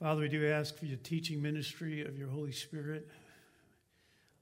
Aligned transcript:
Father, 0.00 0.20
we 0.20 0.28
do 0.28 0.48
ask 0.48 0.78
for 0.78 0.86
your 0.86 0.98
teaching 0.98 1.42
ministry 1.42 2.06
of 2.06 2.16
your 2.16 2.28
Holy 2.28 2.52
Spirit. 2.52 3.08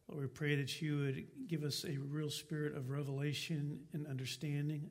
Lord, 0.07 0.25
we 0.25 0.29
pray 0.29 0.55
that 0.55 0.83
you 0.83 0.99
would 0.99 1.27
give 1.48 1.64
us 1.64 1.87
a 1.89 1.96
real 1.96 2.29
spirit 2.29 2.77
of 2.77 2.91
revelation 2.91 3.80
and 3.95 4.07
understanding, 4.07 4.91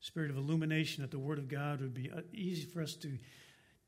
spirit 0.00 0.30
of 0.30 0.38
illumination, 0.38 1.02
that 1.02 1.10
the 1.10 1.18
Word 1.18 1.36
of 1.36 1.46
God 1.46 1.82
would 1.82 1.92
be 1.92 2.10
uh, 2.10 2.22
easy 2.32 2.64
for 2.64 2.80
us 2.80 2.94
to 2.94 3.18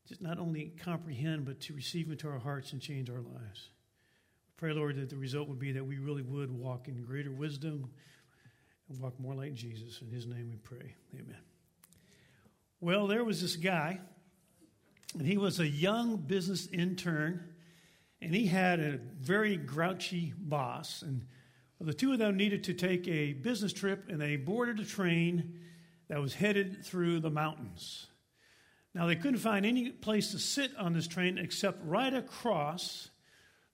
just 0.07 0.21
not 0.21 0.37
only 0.37 0.73
comprehend, 0.77 1.43
but 1.43 1.59
to 1.61 1.73
receive 1.73 2.11
into 2.11 2.27
our 2.29 2.37
hearts 2.37 2.71
and 2.71 2.79
change 2.79 3.09
our 3.09 3.21
lives. 3.21 3.69
Pray, 4.57 4.73
Lord, 4.73 4.97
that 4.97 5.09
the 5.09 5.17
result 5.17 5.49
would 5.49 5.57
be 5.57 5.71
that 5.71 5.83
we 5.83 5.97
really 5.97 6.21
would 6.21 6.51
walk 6.51 6.87
in 6.87 7.01
greater 7.01 7.31
wisdom 7.31 7.89
and 8.89 8.99
walk 8.99 9.19
more 9.19 9.33
like 9.33 9.55
Jesus. 9.55 9.99
In 10.03 10.11
His 10.11 10.27
name 10.27 10.51
we 10.51 10.57
pray. 10.57 10.93
Amen. 11.15 11.41
Well, 12.79 13.07
there 13.07 13.23
was 13.23 13.41
this 13.41 13.55
guy, 13.55 14.01
and 15.13 15.27
he 15.27 15.37
was 15.37 15.59
a 15.59 15.67
young 15.67 16.17
business 16.17 16.67
intern, 16.67 17.53
and 18.21 18.33
he 18.33 18.47
had 18.47 18.79
a 18.79 18.99
very 19.19 19.57
grouchy 19.57 20.33
boss. 20.37 21.01
And 21.01 21.25
the 21.79 21.93
two 21.93 22.13
of 22.13 22.19
them 22.19 22.37
needed 22.37 22.63
to 22.65 22.73
take 22.73 23.07
a 23.07 23.33
business 23.33 23.73
trip, 23.73 24.05
and 24.09 24.21
they 24.21 24.37
boarded 24.37 24.79
a 24.79 24.85
train 24.85 25.59
that 26.07 26.21
was 26.21 26.33
headed 26.33 26.85
through 26.85 27.19
the 27.19 27.29
mountains. 27.29 28.07
Now, 28.93 29.07
they 29.07 29.15
couldn't 29.15 29.39
find 29.39 29.65
any 29.65 29.89
place 29.89 30.31
to 30.31 30.39
sit 30.39 30.75
on 30.77 30.93
this 30.93 31.07
train 31.07 31.37
except 31.37 31.83
right 31.85 32.13
across 32.13 33.09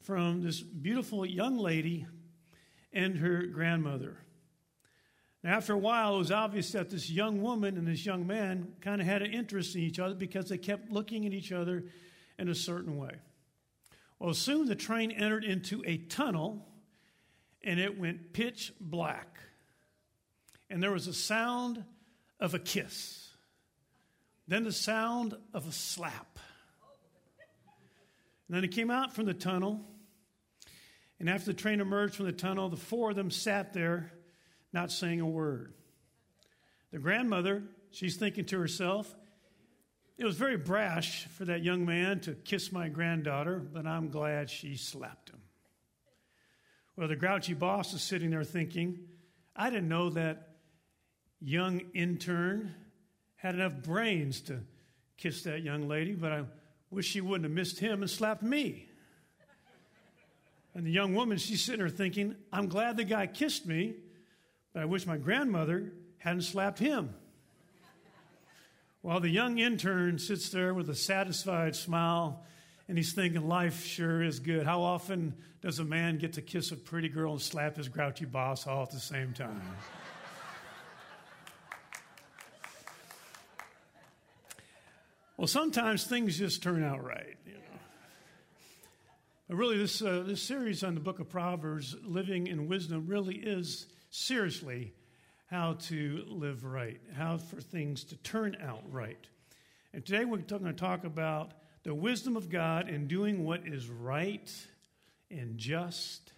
from 0.02 0.42
this 0.42 0.62
beautiful 0.62 1.26
young 1.26 1.58
lady 1.58 2.06
and 2.94 3.18
her 3.18 3.48
grandmother. 3.48 4.18
After 5.44 5.74
a 5.74 5.78
while, 5.78 6.16
it 6.16 6.20
was 6.20 6.32
obvious 6.32 6.72
that 6.72 6.90
this 6.90 7.10
young 7.10 7.42
woman 7.42 7.78
and 7.78 7.88
this 7.88 8.06
young 8.06 8.26
man 8.26 8.74
kind 8.82 9.00
of 9.00 9.08
had 9.08 9.22
an 9.22 9.32
interest 9.32 9.76
in 9.76 9.82
each 9.82 10.00
other 10.00 10.16
because 10.16 10.50
they 10.50 10.58
kept 10.58 10.92
looking 10.92 11.26
at 11.26 11.34
each 11.34 11.52
other 11.52 11.86
in 12.40 12.50
a 12.50 12.56
certain 12.56 12.98
way. 12.98 13.16
Well, 14.20 14.34
soon 14.34 14.66
the 14.66 14.76
train 14.76 15.12
entered 15.12 15.44
into 15.44 15.84
a 15.86 15.98
tunnel 15.98 16.66
and 17.64 17.80
it 17.80 18.00
went 18.00 18.34
pitch 18.34 18.74
black. 18.80 19.40
And 20.70 20.82
there 20.82 20.92
was 20.92 21.08
a 21.08 21.14
sound 21.14 21.84
of 22.40 22.54
a 22.54 22.60
kiss, 22.60 23.30
then 24.48 24.64
the 24.64 24.72
sound 24.72 25.36
of 25.54 25.68
a 25.68 25.72
slap. 25.72 26.40
And 28.48 28.56
then 28.56 28.64
it 28.64 28.72
came 28.72 28.90
out 28.90 29.14
from 29.14 29.26
the 29.26 29.34
tunnel. 29.34 29.82
And 31.20 31.30
after 31.30 31.48
the 31.48 31.54
train 31.54 31.82
emerged 31.82 32.16
from 32.16 32.28
the 32.28 32.32
tunnel, 32.32 32.70
the 32.70 32.78
four 32.78 33.10
of 33.10 33.16
them 33.16 33.32
sat 33.32 33.74
there 33.74 34.12
not 34.78 34.92
saying 34.92 35.20
a 35.20 35.26
word. 35.26 35.74
The 36.92 37.00
grandmother, 37.00 37.64
she's 37.90 38.16
thinking 38.16 38.46
to 38.46 38.60
herself, 38.60 39.12
it 40.20 40.24
was 40.24 40.36
very 40.36 40.56
brash 40.56 41.26
for 41.30 41.46
that 41.46 41.64
young 41.64 41.84
man 41.84 42.20
to 42.22 42.34
kiss 42.34 42.72
my 42.72 42.88
granddaughter, 42.88 43.58
but 43.58 43.88
I'm 43.88 44.10
glad 44.10 44.52
she 44.52 44.78
slapped 44.78 45.32
him. 45.32 45.42
Well, 46.96 47.08
the 47.08 47.16
grouchy 47.16 47.56
boss 47.56 47.92
is 47.96 48.04
sitting 48.04 48.30
there 48.30 48.44
thinking, 48.44 49.00
I 49.56 49.72
didn't 49.72 49.90
know 49.90 50.12
that 50.12 50.50
young 51.42 51.82
intern 51.96 52.76
had 53.36 53.56
enough 53.56 53.82
brains 53.82 54.42
to 54.42 54.60
kiss 55.18 55.42
that 55.42 55.64
young 55.64 55.88
lady, 55.88 56.14
but 56.14 56.32
I 56.32 56.44
wish 56.92 57.08
she 57.08 57.22
wouldn't 57.22 57.46
have 57.46 57.52
missed 57.52 57.80
him 57.80 58.04
and 58.04 58.12
slapped 58.12 58.44
me. 58.44 58.88
And 60.76 60.86
the 60.86 60.92
young 60.92 61.16
woman, 61.16 61.40
she's 61.40 61.64
sitting 61.64 61.80
there 61.80 61.90
thinking, 61.90 62.36
I'm 62.54 62.68
glad 62.68 62.96
the 62.98 63.06
guy 63.06 63.26
kissed 63.26 63.66
me, 63.66 63.96
I 64.78 64.86
wish 64.86 65.06
my 65.06 65.18
grandmother 65.18 65.92
hadn't 66.20 66.44
slapped 66.44 66.80
him. 66.80 67.14
While 69.02 69.20
the 69.20 69.30
young 69.30 69.60
intern 69.60 70.20
sits 70.20 70.50
there 70.50 70.74
with 70.74 70.90
a 70.90 70.96
satisfied 70.96 71.76
smile 71.76 72.44
and 72.88 72.98
he's 72.98 73.14
thinking, 73.14 73.48
life 73.48 73.86
sure 73.86 74.22
is 74.22 74.40
good. 74.40 74.66
How 74.66 74.82
often 74.82 75.36
does 75.62 75.80
a 75.80 75.86
man 75.86 76.18
get 76.18 76.34
to 76.34 76.42
kiss 76.42 76.72
a 76.72 76.76
pretty 76.76 77.10
girl 77.10 77.34
and 77.34 77.42
slap 77.42 77.78
his 77.78 77.88
grouchy 77.88 78.26
boss 78.26 78.68
all 78.68 78.84
at 78.84 78.92
the 78.92 79.00
same 79.00 79.34
time? 79.34 79.62
well, 85.38 85.48
sometimes 85.48 86.06
things 86.06 86.38
just 86.38 86.62
turn 86.64 86.84
out 86.84 87.04
right, 87.04 87.38
you 87.46 87.54
know. 87.54 87.60
But 89.48 89.56
really, 89.56 89.78
this, 89.78 90.02
uh, 90.02 90.24
this 90.26 90.42
series 90.42 90.84
on 90.84 90.96
the 90.96 91.02
book 91.02 91.20
of 91.20 91.30
Proverbs, 91.30 91.96
Living 92.04 92.48
in 92.48 92.68
Wisdom, 92.68 93.08
really 93.08 93.36
is 93.36 93.88
seriously 94.10 94.94
how 95.48 95.74
to 95.74 96.24
live 96.28 96.66
right, 96.66 97.00
how 97.16 97.38
for 97.38 97.62
things 97.62 98.04
to 98.06 98.18
turn 98.18 98.58
out 98.62 98.84
right. 98.92 99.28
And 99.94 100.06
today 100.06 100.26
we're 100.26 100.38
going 100.38 100.66
to 100.66 100.74
talk 100.74 101.06
about 101.06 101.54
the 101.84 101.96
wisdom 101.96 102.36
of 102.36 102.50
God 102.50 102.90
in 102.90 103.08
doing 103.08 103.46
what 103.46 103.66
is 103.66 103.90
right 103.90 104.54
and 105.32 105.58
just 105.58 106.34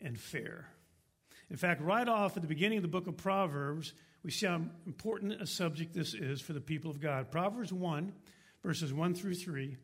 and 0.00 0.18
fair. 0.18 0.68
In 1.50 1.56
fact, 1.56 1.80
right 1.80 2.06
off 2.06 2.36
at 2.36 2.42
the 2.42 2.48
beginning 2.48 2.78
of 2.78 2.82
the 2.82 2.88
book 2.88 3.06
of 3.06 3.16
Proverbs, 3.16 3.94
we 4.22 4.30
see 4.30 4.46
how 4.46 4.60
important 4.86 5.40
a 5.40 5.46
subject 5.46 5.94
this 5.94 6.12
is 6.12 6.40
for 6.40 6.52
the 6.52 6.60
people 6.60 6.90
of 6.90 7.00
God. 7.00 7.30
Proverbs 7.30 7.72
1, 7.72 8.12
verses 8.62 8.92
1 8.92 9.14
through 9.14 9.34
3 9.34 9.76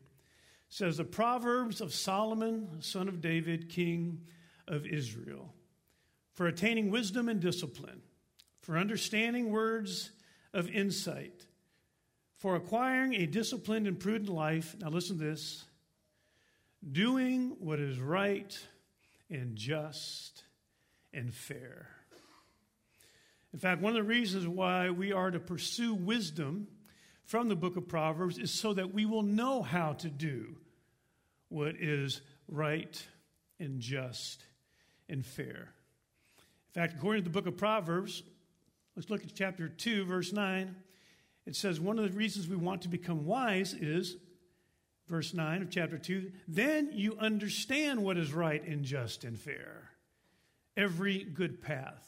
says, 0.69 0.97
The 0.97 1.05
Proverbs 1.05 1.81
of 1.81 1.93
Solomon, 1.93 2.81
son 2.81 3.07
of 3.07 3.21
David, 3.21 3.69
king 3.69 4.21
of 4.67 4.85
Israel 4.85 5.53
for 6.33 6.47
attaining 6.47 6.89
wisdom 6.89 7.29
and 7.29 7.39
discipline, 7.39 8.01
for 8.61 8.77
understanding 8.77 9.51
words 9.51 10.11
of 10.53 10.69
insight, 10.69 11.45
for 12.37 12.55
acquiring 12.55 13.13
a 13.13 13.25
disciplined 13.25 13.87
and 13.87 13.99
prudent 13.99 14.29
life. 14.29 14.75
Now, 14.79 14.89
listen 14.89 15.17
to 15.17 15.23
this 15.23 15.63
doing 16.91 17.55
what 17.59 17.79
is 17.79 17.99
right 17.99 18.57
and 19.29 19.55
just 19.55 20.43
and 21.13 21.33
fair. 21.33 21.87
In 23.53 23.59
fact, 23.59 23.81
one 23.81 23.91
of 23.91 23.95
the 23.95 24.03
reasons 24.03 24.47
why 24.47 24.89
we 24.89 25.11
are 25.11 25.29
to 25.29 25.39
pursue 25.39 25.93
wisdom 25.93 26.67
from 27.25 27.47
the 27.47 27.55
book 27.55 27.77
of 27.77 27.87
Proverbs 27.87 28.37
is 28.37 28.51
so 28.51 28.73
that 28.73 28.93
we 28.93 29.05
will 29.05 29.21
know 29.21 29.61
how 29.61 29.93
to 29.93 30.09
do 30.09 30.55
what 31.49 31.75
is 31.79 32.21
right 32.47 33.05
and 33.59 33.79
just 33.79 34.43
and 35.07 35.25
fair. 35.25 35.69
In 36.75 36.81
fact, 36.81 36.95
according 36.95 37.23
to 37.23 37.29
the 37.29 37.33
book 37.33 37.45
of 37.45 37.55
Proverbs, 37.55 38.23
let's 38.95 39.11
look 39.11 39.23
at 39.23 39.35
chapter 39.35 39.69
2, 39.69 40.05
verse 40.05 40.33
9. 40.33 40.75
It 41.45 41.55
says 41.55 41.79
one 41.79 41.99
of 41.99 42.09
the 42.09 42.17
reasons 42.17 42.47
we 42.47 42.55
want 42.55 42.81
to 42.81 42.87
become 42.87 43.25
wise 43.25 43.73
is, 43.73 44.17
verse 45.07 45.35
9 45.35 45.61
of 45.61 45.69
chapter 45.69 45.99
2, 45.99 46.31
then 46.47 46.89
you 46.91 47.15
understand 47.19 48.01
what 48.01 48.17
is 48.17 48.33
right 48.33 48.65
and 48.65 48.83
just 48.83 49.23
and 49.23 49.37
fair, 49.37 49.91
every 50.75 51.23
good 51.23 51.61
path. 51.61 52.07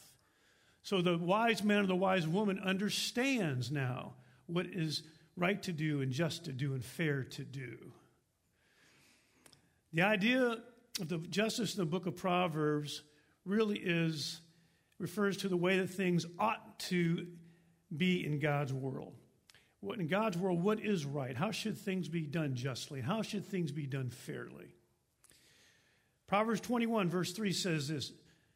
So 0.81 1.01
the 1.01 1.17
wise 1.17 1.63
man 1.63 1.83
or 1.83 1.87
the 1.87 1.95
wise 1.95 2.27
woman 2.27 2.59
understands 2.59 3.71
now 3.71 4.13
what 4.47 4.65
is 4.65 5.03
right 5.37 5.61
to 5.63 5.73
do 5.73 6.01
and 6.01 6.11
just 6.11 6.45
to 6.45 6.51
do 6.51 6.73
and 6.73 6.83
fair 6.83 7.23
to 7.23 7.43
do. 7.43 7.77
The 9.93 10.01
idea 10.01 10.57
of 10.99 11.09
the 11.09 11.17
justice 11.17 11.75
in 11.75 11.81
the 11.81 11.85
book 11.85 12.07
of 12.07 12.15
Proverbs 12.15 13.03
really 13.45 13.77
is 13.77 14.41
refers 14.99 15.37
to 15.37 15.49
the 15.49 15.57
way 15.57 15.79
that 15.79 15.89
things 15.89 16.25
ought 16.39 16.79
to 16.79 17.27
be 17.95 18.25
in 18.25 18.39
God's 18.39 18.73
world. 18.73 19.13
What, 19.81 19.99
in 19.99 20.07
God's 20.07 20.37
world, 20.37 20.63
what 20.63 20.79
is 20.79 21.05
right? 21.05 21.35
How 21.35 21.51
should 21.51 21.77
things 21.77 22.07
be 22.07 22.21
done 22.21 22.55
justly? 22.55 23.01
How 23.01 23.21
should 23.21 23.45
things 23.45 23.71
be 23.71 23.85
done 23.85 24.09
fairly? 24.09 24.73
Proverbs 26.27 26.61
21, 26.61 27.09
verse 27.09 27.33
3 27.33 27.51
says 27.51 27.87
this 27.87 28.11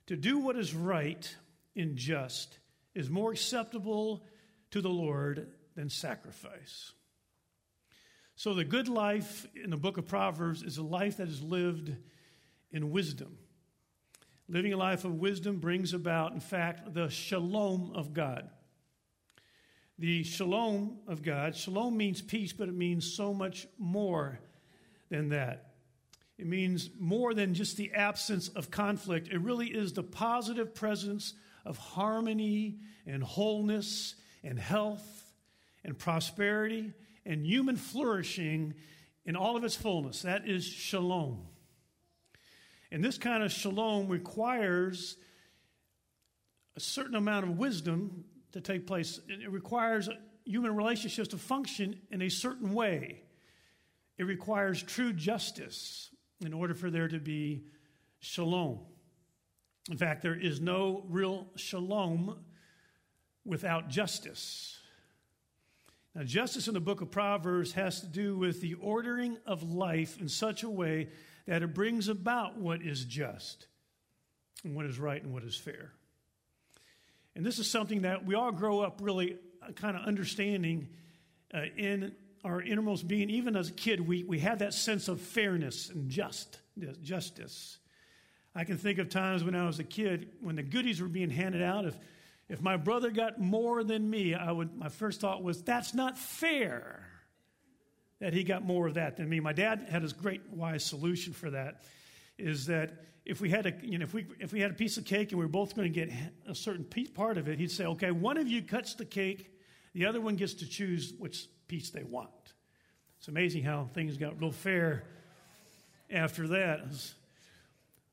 To 0.08 0.16
do 0.16 0.40
what 0.40 0.56
is 0.56 0.74
right 0.74 1.36
and 1.76 1.96
just 1.96 2.58
is 2.96 3.10
more 3.10 3.32
acceptable 3.32 4.24
to 4.72 4.82
the 4.82 4.90
Lord 4.90 5.48
than 5.76 5.90
sacrifice. 5.90 6.94
So, 8.36 8.54
the 8.54 8.64
good 8.64 8.88
life 8.88 9.46
in 9.62 9.70
the 9.70 9.78
book 9.78 9.98
of 9.98 10.08
Proverbs 10.08 10.64
is 10.64 10.78
a 10.78 10.84
life 10.84 11.18
that 11.18 11.28
is 11.28 11.42
lived 11.42 11.94
in 12.72 12.92
wisdom. 12.92 13.38
Living 14.52 14.74
a 14.74 14.78
life 14.78 15.06
of 15.06 15.20
wisdom 15.20 15.58
brings 15.58 15.94
about, 15.94 16.34
in 16.34 16.40
fact, 16.40 16.96
the 16.96 17.08
shalom 17.08 17.92
of 17.94 18.14
God. 18.14 18.50
The 20.00 20.24
shalom 20.24 20.98
of 21.08 21.22
God, 21.22 21.56
shalom 21.56 21.96
means 21.96 22.20
peace, 22.20 22.52
but 22.52 22.68
it 22.68 22.74
means 22.74 23.14
so 23.14 23.32
much 23.32 23.68
more 23.78 24.40
than 25.10 25.30
that. 25.30 25.74
It 26.40 26.48
means 26.48 26.90
more 26.98 27.36
than 27.36 27.54
just 27.54 27.78
the 27.78 27.92
absence 27.94 28.48
of 28.48 28.72
conflict. 28.72 29.28
It 29.28 29.40
really 29.40 29.68
is 29.68 29.94
the 29.94 30.02
positive 30.02 30.74
presence 30.74 31.36
of 31.64 31.78
harmony 31.78 32.80
and 33.06 33.22
wholeness 33.22 34.16
and 34.44 34.58
health 34.58 35.34
and 35.84 35.96
prosperity 35.96 36.94
and 37.24 37.46
human 37.46 37.76
flourishing 37.76 38.74
in 39.26 39.36
all 39.36 39.56
of 39.56 39.64
its 39.64 39.76
fullness. 39.76 40.24
That 40.24 40.48
is 40.48 40.66
shalom. 40.66 41.46
And 42.92 43.04
this 43.04 43.18
kind 43.18 43.44
of 43.44 43.52
shalom 43.52 44.08
requires 44.08 45.18
a 46.76 46.80
certain 46.80 47.16
amount 47.16 47.46
of 47.46 47.58
wisdom 47.58 48.24
to 48.54 48.62
take 48.62 48.88
place. 48.88 49.20
It 49.28 49.52
requires 49.52 50.10
human 50.46 50.76
relationships 50.76 51.30
to 51.30 51.38
function 51.38 52.00
in 52.10 52.22
a 52.22 52.30
certain 52.30 52.74
way. 52.74 53.24
it 54.18 54.26
requires 54.26 54.84
true 54.84 55.14
justice 55.14 56.10
in 56.46 56.54
order 56.54 56.74
for 56.74 56.92
there 56.92 57.08
to 57.08 57.20
be 57.20 57.64
shalom. 58.20 58.80
In 59.90 59.98
fact, 59.98 60.22
there 60.22 60.38
is 60.38 60.60
no 60.60 61.06
real 61.08 61.48
shalom 61.56 62.38
without 63.46 63.88
justice. 63.90 64.78
Now, 66.14 66.24
justice 66.24 66.68
in 66.68 66.74
the 66.74 66.82
book 66.82 67.02
of 67.02 67.12
Proverbs 67.12 67.72
has 67.74 68.02
to 68.02 68.08
do 68.08 68.38
with 68.38 68.60
the 68.62 68.74
ordering 68.76 69.38
of 69.46 69.64
life 69.64 70.20
in 70.20 70.28
such 70.28 70.64
a 70.64 70.70
way 70.70 71.08
that 71.50 71.64
it 71.64 71.74
brings 71.74 72.08
about 72.10 72.60
what 72.60 72.84
is 72.84 73.04
just 73.04 73.66
and 74.64 74.76
what 74.76 74.86
is 74.86 75.00
right 75.00 75.24
and 75.24 75.34
what 75.34 75.44
is 75.44 75.56
fair. 75.56 75.92
And 77.36 77.44
this 77.44 77.58
is 77.58 77.68
something 77.68 78.04
that 78.04 78.24
we 78.24 78.36
all 78.36 78.52
grow 78.52 78.82
up 78.82 79.00
really 79.02 79.36
uh, 79.64 79.72
kind 79.72 79.98
of 79.98 80.04
understanding 80.04 80.90
uh, 81.52 81.62
in 81.76 82.12
our 82.44 82.62
innermost 82.62 83.08
being. 83.08 83.32
Even 83.32 83.56
as 83.56 83.70
a 83.70 83.72
kid, 83.72 84.00
we, 84.00 84.24
we 84.24 84.38
have 84.40 84.60
that 84.60 84.76
sense 84.76 85.08
of 85.08 85.20
fairness 85.20 85.90
and 85.90 86.12
just, 86.12 86.60
justice. 87.02 87.80
I 88.54 88.64
can 88.64 88.78
think 88.78 89.00
of 89.00 89.10
times 89.10 89.44
when 89.44 89.56
I 89.56 89.66
was 89.66 89.80
a 89.80 89.84
kid 89.84 90.30
when 90.42 90.56
the 90.56 90.62
goodies 90.62 91.02
were 91.02 91.08
being 91.08 91.32
handed 91.32 91.64
out. 91.64 91.84
If, 91.86 91.98
if 92.48 92.62
my 92.62 92.78
brother 92.78 93.10
got 93.10 93.42
more 93.42 93.84
than 93.84 94.08
me, 94.08 94.36
I 94.36 94.52
would, 94.52 94.78
my 94.78 94.90
first 94.90 95.20
thought 95.20 95.42
was, 95.42 95.64
that's 95.64 95.96
not 95.96 96.16
fair 96.16 97.09
that 98.20 98.34
he 98.34 98.44
got 98.44 98.64
more 98.64 98.88
of 98.88 98.96
that 98.96 99.18
than 99.18 99.30
me. 99.30 99.40
My 99.40 99.54
dad 99.54 99.88
had 99.90 100.02
his 100.02 100.14
great 100.14 100.42
wise 100.52 100.84
solution 100.84 101.34
for 101.34 101.50
that 101.52 101.84
is 102.38 102.66
that 102.68 103.06
if 103.26 103.42
we 103.42 103.50
had 103.50 103.66
a 103.66 103.74
you 103.82 103.98
know 103.98 104.04
if 104.04 104.14
we 104.14 104.26
if 104.40 104.52
we 104.52 104.60
had 104.60 104.72
a 104.72 104.74
piece 104.74 104.98
of 104.98 105.06
cake 105.06 105.32
and 105.32 105.40
we 105.40 105.46
were 105.46 105.52
both 105.52 105.76
going 105.76 105.92
to 105.92 106.06
get 106.06 106.12
a 106.48 106.56
certain 106.56 106.86
part 107.14 107.38
of 107.38 107.48
it, 107.48 107.60
he'd 107.60 107.72
say, 107.72 107.86
"Okay, 107.86 108.12
one 108.12 108.38
of 108.38 108.48
you 108.48 108.62
cuts 108.62 108.96
the 108.96 109.06
cake, 109.06 109.52
the 109.94 110.06
other 110.06 110.22
one 110.22 110.36
gets 110.36 110.54
to 110.56 110.68
choose 110.68 111.14
which 111.18 111.48
piece 111.68 111.90
they 111.90 112.04
want." 112.04 112.30
It's 113.20 113.28
amazing 113.28 113.64
how 113.64 113.90
things 113.94 114.18
got 114.18 114.40
real 114.40 114.52
fair 114.52 115.04
after 116.10 116.48
that. 116.48 116.86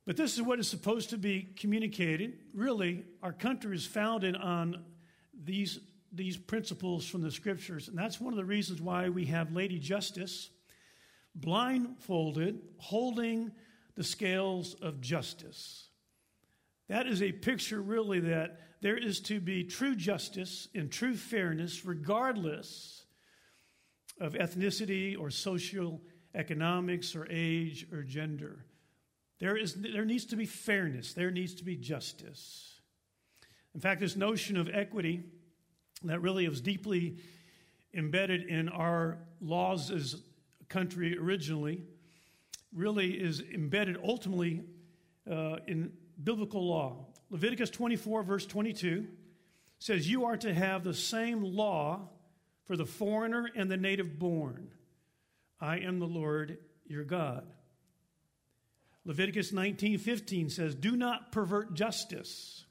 But 0.04 0.16
this 0.16 0.34
is 0.34 0.42
what 0.42 0.60
is 0.60 0.68
supposed 0.68 1.10
to 1.10 1.18
be 1.18 1.48
communicated. 1.56 2.38
Really, 2.54 3.04
our 3.22 3.32
country 3.32 3.74
is 3.74 3.86
founded 3.86 4.36
on 4.36 4.84
these, 5.34 5.80
these 6.16 6.36
principles 6.36 7.06
from 7.06 7.22
the 7.22 7.30
scriptures. 7.30 7.88
And 7.88 7.96
that's 7.96 8.20
one 8.20 8.32
of 8.32 8.36
the 8.36 8.44
reasons 8.44 8.80
why 8.80 9.08
we 9.08 9.26
have 9.26 9.52
Lady 9.52 9.78
Justice 9.78 10.50
blindfolded, 11.34 12.60
holding 12.78 13.52
the 13.94 14.04
scales 14.04 14.74
of 14.74 15.00
justice. 15.00 15.88
That 16.88 17.06
is 17.06 17.22
a 17.22 17.32
picture, 17.32 17.82
really, 17.82 18.20
that 18.20 18.60
there 18.80 18.96
is 18.96 19.20
to 19.22 19.40
be 19.40 19.64
true 19.64 19.94
justice 19.94 20.68
and 20.74 20.90
true 20.90 21.16
fairness, 21.16 21.84
regardless 21.84 23.04
of 24.20 24.34
ethnicity 24.34 25.18
or 25.18 25.30
social 25.30 26.00
economics 26.34 27.16
or 27.16 27.26
age 27.30 27.86
or 27.92 28.02
gender. 28.02 28.64
There, 29.38 29.56
is, 29.56 29.74
there 29.74 30.04
needs 30.04 30.26
to 30.26 30.36
be 30.36 30.46
fairness, 30.46 31.12
there 31.12 31.30
needs 31.30 31.54
to 31.56 31.64
be 31.64 31.76
justice. 31.76 32.80
In 33.74 33.80
fact, 33.80 34.00
this 34.00 34.16
notion 34.16 34.56
of 34.56 34.70
equity 34.72 35.22
that 36.04 36.20
really 36.20 36.48
was 36.48 36.60
deeply 36.60 37.16
embedded 37.94 38.42
in 38.42 38.68
our 38.68 39.18
laws 39.40 39.90
as 39.90 40.22
a 40.60 40.64
country 40.66 41.16
originally 41.18 41.82
really 42.74 43.12
is 43.12 43.40
embedded 43.40 43.96
ultimately 44.04 44.62
uh, 45.30 45.56
in 45.66 45.92
biblical 46.22 46.66
law. 46.68 47.06
Leviticus 47.30 47.70
24, 47.70 48.22
verse 48.22 48.46
22 48.46 49.06
says, 49.78 50.08
You 50.08 50.26
are 50.26 50.36
to 50.36 50.52
have 50.52 50.84
the 50.84 50.94
same 50.94 51.42
law 51.42 52.08
for 52.64 52.76
the 52.76 52.86
foreigner 52.86 53.48
and 53.54 53.70
the 53.70 53.76
native 53.76 54.18
born. 54.18 54.70
I 55.60 55.78
am 55.78 55.98
the 55.98 56.06
Lord 56.06 56.58
your 56.86 57.04
God. 57.04 57.46
Leviticus 59.04 59.52
19:15 59.52 60.50
says, 60.50 60.74
"Do 60.74 60.96
not 60.96 61.30
pervert 61.30 61.74
justice. 61.74 62.65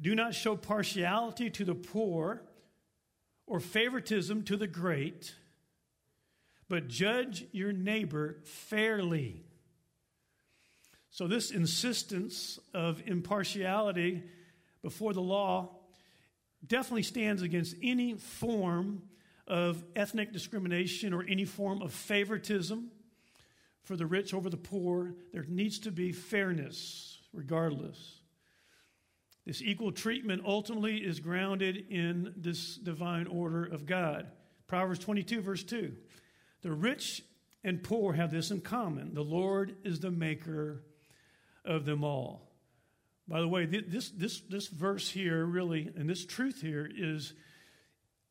Do 0.00 0.14
not 0.14 0.34
show 0.34 0.56
partiality 0.56 1.50
to 1.50 1.64
the 1.64 1.74
poor 1.74 2.42
or 3.46 3.60
favoritism 3.60 4.44
to 4.44 4.56
the 4.56 4.66
great, 4.66 5.34
but 6.68 6.88
judge 6.88 7.46
your 7.52 7.72
neighbor 7.72 8.40
fairly." 8.44 9.44
So 11.10 11.28
this 11.28 11.50
insistence 11.50 12.58
of 12.72 13.06
impartiality 13.06 14.24
before 14.82 15.12
the 15.12 15.22
law 15.22 15.78
definitely 16.66 17.04
stands 17.04 17.42
against 17.42 17.76
any 17.82 18.14
form 18.14 19.08
of 19.46 19.84
ethnic 19.94 20.32
discrimination 20.32 21.12
or 21.12 21.22
any 21.22 21.44
form 21.44 21.82
of 21.82 21.92
favoritism 21.92 22.90
for 23.82 23.96
the 23.96 24.06
rich 24.06 24.34
over 24.34 24.50
the 24.50 24.56
poor. 24.56 25.14
There 25.32 25.44
needs 25.44 25.78
to 25.80 25.92
be 25.92 26.10
fairness, 26.10 27.20
regardless. 27.32 28.22
This 29.46 29.60
equal 29.60 29.92
treatment 29.92 30.42
ultimately 30.46 30.98
is 30.98 31.20
grounded 31.20 31.86
in 31.90 32.32
this 32.36 32.76
divine 32.76 33.26
order 33.26 33.64
of 33.64 33.84
God. 33.84 34.26
Proverbs 34.66 35.00
22, 35.00 35.42
verse 35.42 35.62
2. 35.62 35.92
The 36.62 36.72
rich 36.72 37.22
and 37.62 37.82
poor 37.82 38.14
have 38.14 38.30
this 38.30 38.50
in 38.50 38.62
common 38.62 39.14
the 39.14 39.22
Lord 39.22 39.76
is 39.84 40.00
the 40.00 40.10
maker 40.10 40.82
of 41.64 41.84
them 41.84 42.04
all. 42.04 42.50
By 43.26 43.40
the 43.40 43.48
way, 43.48 43.64
this, 43.66 44.10
this, 44.10 44.40
this 44.40 44.68
verse 44.68 45.10
here, 45.10 45.44
really, 45.44 45.90
and 45.96 46.08
this 46.08 46.26
truth 46.26 46.60
here 46.60 46.88
is 46.94 47.32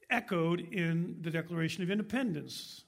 echoed 0.10 0.60
in 0.60 1.18
the 1.22 1.32
Declaration 1.32 1.84
of 1.84 1.90
Independence, 1.90 2.84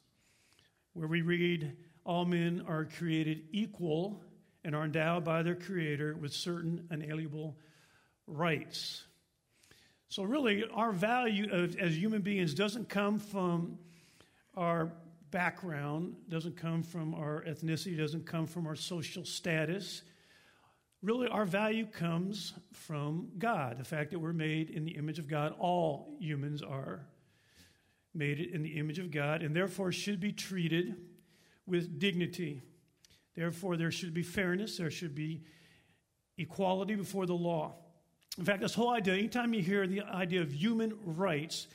where 0.93 1.07
we 1.07 1.21
read, 1.21 1.75
all 2.03 2.25
men 2.25 2.63
are 2.67 2.85
created 2.85 3.43
equal 3.51 4.23
and 4.63 4.75
are 4.75 4.85
endowed 4.85 5.23
by 5.23 5.41
their 5.41 5.55
Creator 5.55 6.15
with 6.15 6.31
certain 6.31 6.87
unalienable 6.91 7.57
rights. 8.27 9.03
So, 10.07 10.23
really, 10.23 10.63
our 10.73 10.91
value 10.91 11.51
of, 11.51 11.75
as 11.77 11.97
human 11.97 12.21
beings 12.21 12.53
doesn't 12.53 12.89
come 12.89 13.19
from 13.19 13.77
our 14.55 14.91
background, 15.31 16.15
doesn't 16.29 16.55
come 16.55 16.83
from 16.83 17.13
our 17.13 17.43
ethnicity, 17.47 17.97
doesn't 17.97 18.25
come 18.25 18.47
from 18.47 18.67
our 18.67 18.75
social 18.75 19.25
status. 19.25 20.03
Really, 21.01 21.27
our 21.27 21.45
value 21.45 21.85
comes 21.85 22.53
from 22.71 23.27
God, 23.37 23.77
the 23.77 23.83
fact 23.83 24.11
that 24.11 24.19
we're 24.19 24.33
made 24.33 24.69
in 24.69 24.85
the 24.85 24.91
image 24.91 25.19
of 25.19 25.27
God. 25.27 25.53
All 25.59 26.15
humans 26.19 26.61
are 26.61 27.05
made 28.13 28.39
in 28.39 28.63
the 28.63 28.77
image 28.77 28.97
of 28.97 29.11
God 29.11 29.43
and 29.43 29.55
therefore 29.55 29.91
should 29.91 30.19
be 30.19 30.31
treated 30.31 30.95
with 31.67 31.99
dignity. 31.99 32.61
Therefore, 33.35 33.75
there 33.75 33.91
should 33.91 34.13
be 34.13 34.23
fairness, 34.23 34.77
there 34.77 34.89
should 34.89 35.13
be 35.13 35.43
equality 36.37 36.95
before 36.95 37.25
the 37.25 37.35
law. 37.35 37.75
In 38.37 38.43
fact, 38.43 38.61
this 38.61 38.73
whole 38.73 38.89
idea, 38.89 39.13
anytime 39.13 39.53
you 39.53 39.61
hear 39.61 39.87
the 39.87 40.01
idea 40.01 40.41
of 40.41 40.53
human 40.53 40.93
rights, 41.03 41.67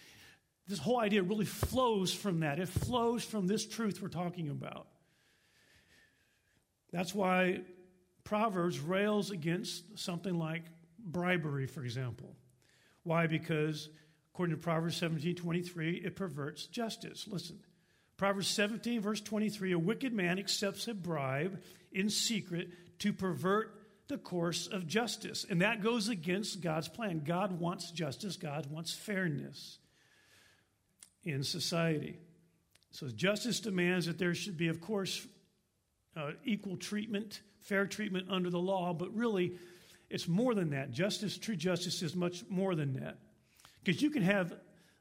this 0.66 0.78
whole 0.78 1.00
idea 1.00 1.22
really 1.22 1.46
flows 1.46 2.12
from 2.12 2.40
that. 2.40 2.58
It 2.58 2.68
flows 2.68 3.24
from 3.24 3.46
this 3.46 3.66
truth 3.66 4.00
we're 4.02 4.08
talking 4.08 4.50
about. 4.50 4.86
That's 6.92 7.14
why 7.14 7.62
Proverbs 8.24 8.78
rails 8.78 9.30
against 9.30 9.98
something 9.98 10.38
like 10.38 10.62
bribery, 10.98 11.66
for 11.66 11.82
example. 11.82 12.36
Why? 13.04 13.26
Because 13.26 13.88
according 14.32 14.56
to 14.56 14.62
Proverbs 14.62 14.96
17 14.96 15.36
23, 15.36 15.96
it 15.96 16.14
perverts 16.14 16.66
justice. 16.66 17.26
Listen, 17.28 17.58
Proverbs 18.16 18.48
17, 18.48 19.00
verse 19.00 19.20
23 19.20 19.72
a 19.72 19.78
wicked 19.78 20.12
man 20.12 20.38
accepts 20.38 20.88
a 20.88 20.94
bribe 20.94 21.62
in 21.90 22.10
secret 22.10 22.68
to 22.98 23.12
pervert 23.12 23.79
the 24.10 24.18
course 24.18 24.66
of 24.66 24.86
justice. 24.86 25.46
And 25.48 25.62
that 25.62 25.82
goes 25.82 26.08
against 26.08 26.60
God's 26.60 26.88
plan. 26.88 27.22
God 27.24 27.58
wants 27.58 27.90
justice, 27.90 28.36
God 28.36 28.66
wants 28.66 28.92
fairness 28.92 29.78
in 31.24 31.42
society. 31.42 32.18
So 32.90 33.08
justice 33.08 33.60
demands 33.60 34.06
that 34.06 34.18
there 34.18 34.34
should 34.34 34.58
be, 34.58 34.68
of 34.68 34.80
course, 34.80 35.26
uh, 36.16 36.32
equal 36.44 36.76
treatment, 36.76 37.40
fair 37.62 37.86
treatment 37.86 38.26
under 38.30 38.50
the 38.50 38.58
law, 38.58 38.92
but 38.92 39.14
really, 39.14 39.58
it's 40.10 40.26
more 40.26 40.54
than 40.54 40.70
that. 40.70 40.90
Justice, 40.90 41.38
true 41.38 41.54
justice, 41.54 42.02
is 42.02 42.16
much 42.16 42.44
more 42.48 42.74
than 42.74 42.94
that. 42.94 43.18
Because 43.82 44.02
you 44.02 44.10
can 44.10 44.22
have 44.22 44.52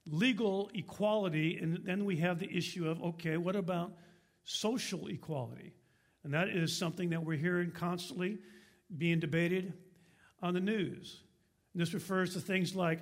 legal 0.06 0.70
equality, 0.76 1.58
and 1.58 1.80
then 1.84 2.06
we 2.06 2.18
have 2.18 2.40
the 2.40 2.50
issue 2.56 2.88
of 2.88 3.02
okay, 3.02 3.38
what 3.38 3.56
about 3.56 3.92
social 4.44 5.08
equality? 5.08 5.74
And 6.24 6.34
that 6.34 6.50
is 6.50 6.76
something 6.78 7.10
that 7.10 7.24
we're 7.24 7.38
hearing 7.38 7.72
constantly 7.72 8.38
being 8.96 9.20
debated 9.20 9.74
on 10.42 10.54
the 10.54 10.60
news. 10.60 11.22
This 11.76 11.94
refers 11.94 12.34
to 12.34 12.40
things 12.40 12.76
like 12.76 13.00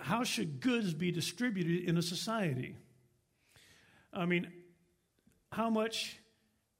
how 0.00 0.24
should 0.24 0.60
goods 0.60 0.94
be 0.94 1.10
distributed 1.10 1.84
in 1.88 1.98
a 1.98 2.02
society? 2.02 2.76
I 4.12 4.24
mean, 4.24 4.48
how 5.52 5.70
much 5.70 6.18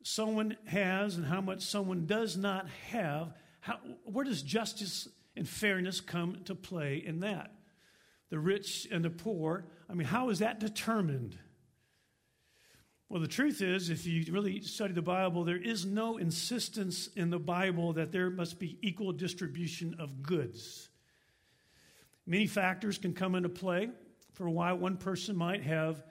someone 0.02 0.56
has 0.66 1.16
and 1.16 1.26
how 1.26 1.40
much 1.40 1.62
someone 1.62 2.06
does 2.06 2.36
not 2.36 2.68
have, 2.90 3.34
how, 3.60 3.78
where 4.04 4.24
does 4.24 4.42
justice 4.42 5.08
and 5.36 5.48
fairness 5.48 6.00
come 6.00 6.42
to 6.46 6.54
play 6.54 6.96
in 7.04 7.20
that? 7.20 7.52
the 8.30 8.38
rich 8.38 8.86
and 8.90 9.04
the 9.04 9.10
poor. 9.10 9.64
I 9.88 9.94
mean, 9.94 10.06
how 10.06 10.30
is 10.30 10.40
that 10.40 10.60
determined? 10.60 11.38
Well, 13.10 13.22
the 13.22 13.26
truth 13.26 13.62
is, 13.62 13.88
if 13.88 14.06
you 14.06 14.30
really 14.30 14.60
study 14.60 14.92
the 14.92 15.00
Bible, 15.00 15.42
there 15.42 15.56
is 15.56 15.86
no 15.86 16.18
insistence 16.18 17.08
in 17.16 17.30
the 17.30 17.38
Bible 17.38 17.94
that 17.94 18.12
there 18.12 18.28
must 18.28 18.58
be 18.58 18.76
equal 18.82 19.12
distribution 19.12 19.96
of 19.98 20.22
goods. 20.22 20.90
Many 22.26 22.46
factors 22.46 22.98
can 22.98 23.14
come 23.14 23.34
into 23.34 23.48
play 23.48 23.88
for 24.34 24.50
why 24.50 24.72
one 24.72 24.98
person 24.98 25.36
might 25.36 25.62
have 25.62 26.02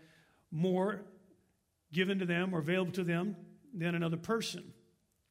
more 0.50 1.04
given 1.94 2.18
to 2.18 2.25
them 2.25 2.56
or 2.56 2.60
available 2.60 2.94
to 2.94 3.04
them 3.04 3.36
than 3.75 3.94
another 3.94 4.18
person. 4.18 4.74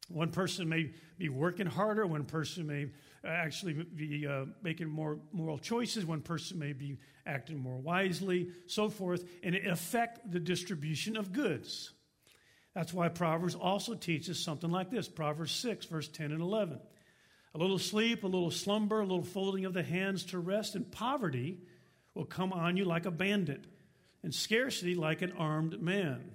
One 0.08 0.30
person 0.30 0.68
may 0.68 0.92
be 1.18 1.28
working 1.28 1.66
harder, 1.66 2.06
one 2.06 2.26
person 2.26 2.68
may 2.68 2.86
actually 3.24 3.72
be 3.72 4.26
uh, 4.26 4.44
making 4.62 4.88
more 4.88 5.18
moral 5.32 5.58
choices, 5.58 6.04
one 6.04 6.20
person 6.20 6.58
may 6.58 6.72
be 6.72 6.98
acting 7.26 7.58
more 7.58 7.78
wisely, 7.78 8.50
so 8.66 8.88
forth, 8.88 9.24
and 9.42 9.54
it 9.54 9.66
affect 9.66 10.30
the 10.30 10.40
distribution 10.40 11.16
of 11.16 11.32
goods. 11.32 11.92
That's 12.74 12.92
why 12.92 13.08
Proverbs 13.08 13.54
also 13.54 13.94
teaches 13.94 14.38
something 14.38 14.70
like 14.70 14.90
this 14.90 15.08
Proverbs 15.08 15.52
6, 15.52 15.86
verse 15.86 16.08
10 16.08 16.32
and 16.32 16.42
11. 16.42 16.78
A 17.54 17.58
little 17.58 17.78
sleep, 17.78 18.22
a 18.22 18.26
little 18.26 18.50
slumber, 18.50 19.00
a 19.00 19.06
little 19.06 19.24
folding 19.24 19.64
of 19.64 19.72
the 19.72 19.82
hands 19.82 20.24
to 20.26 20.38
rest, 20.38 20.74
and 20.74 20.92
poverty 20.92 21.58
will 22.14 22.26
come 22.26 22.52
on 22.52 22.76
you 22.76 22.84
like 22.84 23.06
a 23.06 23.10
bandit, 23.10 23.64
and 24.22 24.34
scarcity 24.34 24.94
like 24.94 25.22
an 25.22 25.32
armed 25.32 25.80
man. 25.80 26.32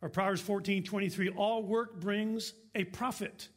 Or 0.00 0.08
Proverbs 0.08 0.40
14, 0.42 0.84
23, 0.84 1.30
all 1.30 1.64
work 1.64 2.00
brings 2.00 2.52
a 2.76 2.84
profit, 2.84 3.48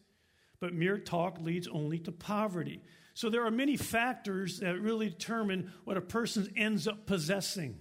but 0.59 0.73
mere 0.73 0.97
talk 0.97 1.39
leads 1.39 1.67
only 1.67 1.99
to 1.99 2.11
poverty. 2.11 2.81
So 3.13 3.29
there 3.29 3.45
are 3.45 3.51
many 3.51 3.77
factors 3.77 4.59
that 4.59 4.79
really 4.79 5.09
determine 5.09 5.71
what 5.83 5.97
a 5.97 6.01
person 6.01 6.51
ends 6.55 6.87
up 6.87 7.05
possessing. 7.05 7.77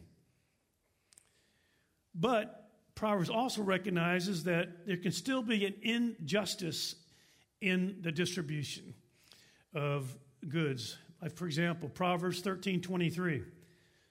But 2.14 2.70
Proverbs 2.94 3.30
also 3.30 3.62
recognizes 3.62 4.44
that 4.44 4.86
there 4.86 4.96
can 4.96 5.12
still 5.12 5.42
be 5.42 5.64
an 5.64 5.74
injustice 5.82 6.96
in 7.60 7.98
the 8.00 8.10
distribution 8.10 8.94
of 9.74 10.16
goods. 10.48 10.98
Like 11.22 11.36
for 11.36 11.46
example, 11.46 11.88
Proverbs 11.88 12.40
13 12.40 12.80
23 12.80 13.44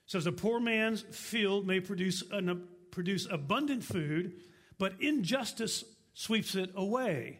says, 0.06 0.26
A 0.26 0.32
poor 0.32 0.60
man's 0.60 1.02
field 1.12 1.68
may 1.68 1.82
produce, 1.82 2.24
an, 2.32 2.68
produce 2.92 3.28
abundant 3.30 3.84
food, 3.84 4.36
but 4.78 4.94
injustice 5.02 5.84
sweeps 6.14 6.56
it 6.56 6.72
away. 6.76 7.40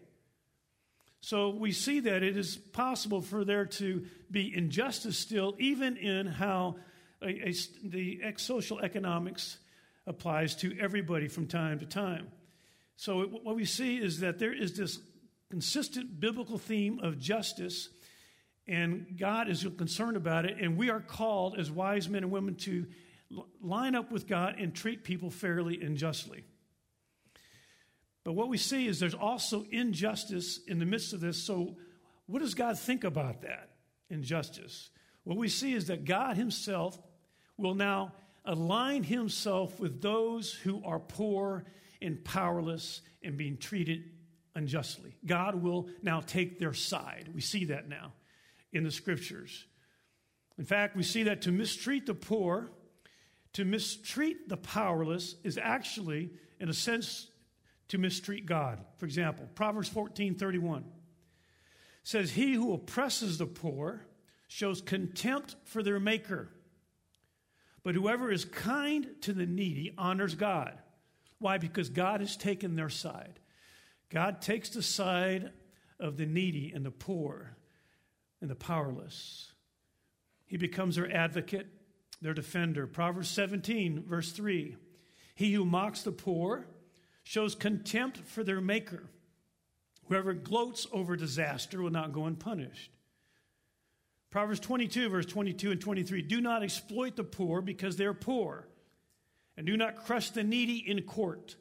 So 1.22 1.50
we 1.50 1.72
see 1.72 2.00
that 2.02 2.24
it 2.24 2.38
is 2.38 2.58
possible 2.58 3.22
for 3.22 3.44
there 3.44 3.66
to 3.66 4.06
be 4.30 4.56
injustice 4.56 5.18
still, 5.18 5.56
even 5.60 5.98
in 5.98 6.28
how 6.28 6.78
a, 7.22 7.50
a, 7.50 7.54
the 7.84 8.22
social 8.38 8.80
economics 8.80 9.58
applies 10.06 10.56
to 10.58 10.78
everybody 10.80 11.28
from 11.28 11.48
time 11.48 11.80
to 11.80 11.86
time. 11.86 12.28
So 12.96 13.22
it, 13.22 13.32
what 13.44 13.56
we 13.56 13.66
see 13.66 13.98
is 13.98 14.20
that 14.22 14.40
there 14.40 14.54
is 14.54 14.78
this 14.78 15.00
consistent 15.50 16.20
biblical 16.20 16.58
theme 16.58 17.00
of 17.00 17.20
justice, 17.20 17.90
and 18.68 19.18
God 19.18 19.50
is 19.50 19.66
concerned 19.78 20.18
about 20.18 20.46
it, 20.46 20.58
and 20.60 20.78
we 20.78 20.90
are 20.90 21.00
called 21.00 21.58
as 21.58 21.72
wise 21.72 22.10
men 22.10 22.24
and 22.24 22.32
women 22.32 22.56
to 22.56 22.86
line 23.62 23.96
up 23.96 24.12
with 24.12 24.28
God 24.28 24.56
and 24.60 24.74
treat 24.74 25.04
people 25.04 25.30
fairly 25.30 25.82
and 25.82 25.98
justly. 25.98 26.44
But 28.28 28.34
what 28.34 28.50
we 28.50 28.58
see 28.58 28.88
is 28.88 29.00
there's 29.00 29.14
also 29.14 29.64
injustice 29.72 30.60
in 30.68 30.80
the 30.80 30.86
midst 30.86 31.14
of 31.14 31.22
this. 31.22 31.42
So, 31.42 31.78
what 32.26 32.40
does 32.40 32.56
God 32.56 32.78
think 32.78 33.06
about 33.06 33.44
that 33.44 33.70
injustice? 34.10 34.90
What 35.24 35.38
we 35.38 35.48
see 35.48 35.72
is 35.72 35.88
that 35.88 36.04
God 36.04 36.36
Himself 36.36 37.00
will 37.56 37.74
now 37.74 38.12
align 38.44 39.04
Himself 39.04 39.80
with 39.80 40.02
those 40.02 40.52
who 40.52 40.84
are 40.84 41.00
poor 41.00 41.64
and 42.02 42.22
powerless 42.26 43.00
and 43.24 43.38
being 43.38 43.56
treated 43.56 44.04
unjustly. 44.56 45.16
God 45.26 45.64
will 45.64 45.88
now 46.04 46.20
take 46.20 46.60
their 46.60 46.74
side. 46.74 47.30
We 47.34 47.40
see 47.40 47.64
that 47.64 47.88
now 47.88 48.12
in 48.74 48.84
the 48.84 48.92
scriptures. 48.92 49.64
In 50.58 50.66
fact, 50.66 50.98
we 50.98 51.04
see 51.04 51.24
that 51.24 51.44
to 51.44 51.52
mistreat 51.54 52.06
the 52.06 52.14
poor, 52.14 52.72
to 53.54 53.64
mistreat 53.64 54.50
the 54.50 54.58
powerless, 54.58 55.36
is 55.46 55.58
actually, 55.58 56.32
in 56.60 56.68
a 56.68 56.74
sense, 56.74 57.30
to 57.90 57.98
mistreat 57.98 58.46
God. 58.46 58.80
For 58.98 59.06
example, 59.06 59.48
Proverbs 59.56 59.90
14 59.90 60.36
31 60.36 60.86
says, 62.04 62.32
He 62.32 62.54
who 62.54 62.74
oppresses 62.74 63.38
the 63.38 63.46
poor 63.46 64.06
shows 64.48 64.82
contempt 64.82 65.56
for 65.66 65.84
their 65.84 66.00
maker. 66.00 66.50
But 67.84 67.96
whoever 67.96 68.32
is 68.32 68.46
kind 68.46 69.08
to 69.22 69.34
the 69.34 69.46
needy 69.46 69.94
honors 69.98 70.36
God. 70.36 70.78
Why? 71.40 71.58
Because 71.58 71.90
God 71.90 72.22
has 72.22 72.36
taken 72.36 72.76
their 72.76 72.90
side. 72.90 73.40
God 74.10 74.42
takes 74.42 74.70
the 74.70 74.82
side 74.82 75.52
of 76.00 76.18
the 76.18 76.26
needy 76.26 76.72
and 76.74 76.86
the 76.86 76.92
poor 76.92 77.58
and 78.42 78.50
the 78.50 78.56
powerless. 78.56 79.52
He 80.46 80.58
becomes 80.58 80.96
their 80.96 81.14
advocate, 81.14 81.68
their 82.22 82.34
defender. 82.34 82.88
Proverbs 82.88 83.30
17, 83.30 84.06
verse 84.08 84.32
3 84.32 84.76
He 85.36 85.54
who 85.54 85.66
mocks 85.66 86.04
the 86.04 86.12
poor 86.12 86.68
shows 87.28 87.56
contempt 87.56 88.20
for 88.20 88.42
their 88.42 88.62
maker. 88.62 89.04
Whoever 90.08 90.32
gloats 90.32 90.88
over 90.94 91.18
disaster 91.18 91.82
will 91.82 91.90
not 91.90 92.14
go 92.14 92.24
unpunished. 92.24 92.90
Proverbs 94.30 94.62
22, 94.62 95.10
verse 95.10 95.26
22 95.26 95.72
and 95.72 95.82
23 95.82 96.22
Do 96.22 96.40
not 96.40 96.64
exploit 96.64 97.18
the 97.18 97.26
poor 97.26 97.60
because 97.62 97.98
they're 97.98 98.14
poor, 98.14 98.70
and 99.58 99.68
do 99.68 99.76
not 99.76 100.06
crush 100.06 100.30
the 100.30 100.44
needy 100.44 100.78
in 100.90 101.02
court, 101.02 101.58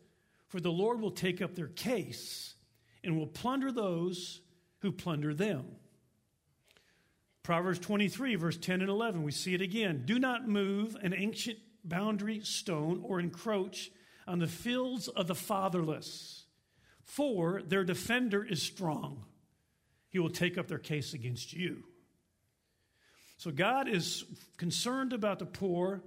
for 0.46 0.61
the 0.61 0.70
Lord 0.70 1.00
will 1.00 1.11
take 1.11 1.42
up 1.42 1.56
their 1.56 1.66
case 1.66 2.54
and 3.02 3.18
will 3.18 3.26
plunder 3.26 3.73
those 3.73 4.42
who 4.82 4.92
plunder 4.92 5.35
them. 5.35 5.64
Proverbs 7.42 7.80
23, 7.80 8.37
verse 8.37 8.56
10 8.56 8.82
and 8.82 8.90
11, 8.90 9.25
we 9.25 9.32
see 9.32 9.54
it 9.54 9.61
again. 9.61 10.04
Do 10.06 10.20
not 10.20 10.49
move 10.49 10.96
an 11.02 11.12
ancient 11.12 11.58
boundary 11.85 12.38
stone 12.44 13.02
or 13.04 13.18
encroach 13.18 13.90
on 14.26 14.38
the 14.38 14.47
fields 14.47 15.09
of 15.09 15.26
the 15.26 15.35
fatherless, 15.35 16.45
for 17.04 17.62
their 17.62 17.85
defender 17.85 18.45
is 18.45 18.62
strong. 18.62 19.25
He 20.09 20.18
will 20.18 20.30
take 20.30 20.59
up 20.59 20.68
their 20.68 20.78
case 20.78 21.14
against 21.14 21.52
you. 21.52 21.85
So 23.38 23.50
God 23.50 23.88
is 23.88 24.25
concerned 24.56 25.12
about 25.12 25.38
the 25.38 25.47
poor 25.47 26.02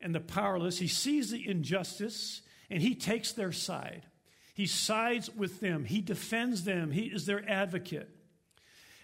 and 0.00 0.14
the 0.14 0.20
powerless. 0.20 0.78
He 0.78 0.88
sees 0.88 1.30
the 1.30 1.46
injustice 1.48 2.42
and 2.70 2.80
he 2.80 2.94
takes 2.94 3.32
their 3.32 3.52
side. 3.52 4.06
He 4.54 4.66
sides 4.66 5.34
with 5.34 5.60
them, 5.60 5.84
he 5.84 6.00
defends 6.00 6.64
them, 6.64 6.90
he 6.90 7.04
is 7.06 7.26
their 7.26 7.48
advocate. 7.48 8.08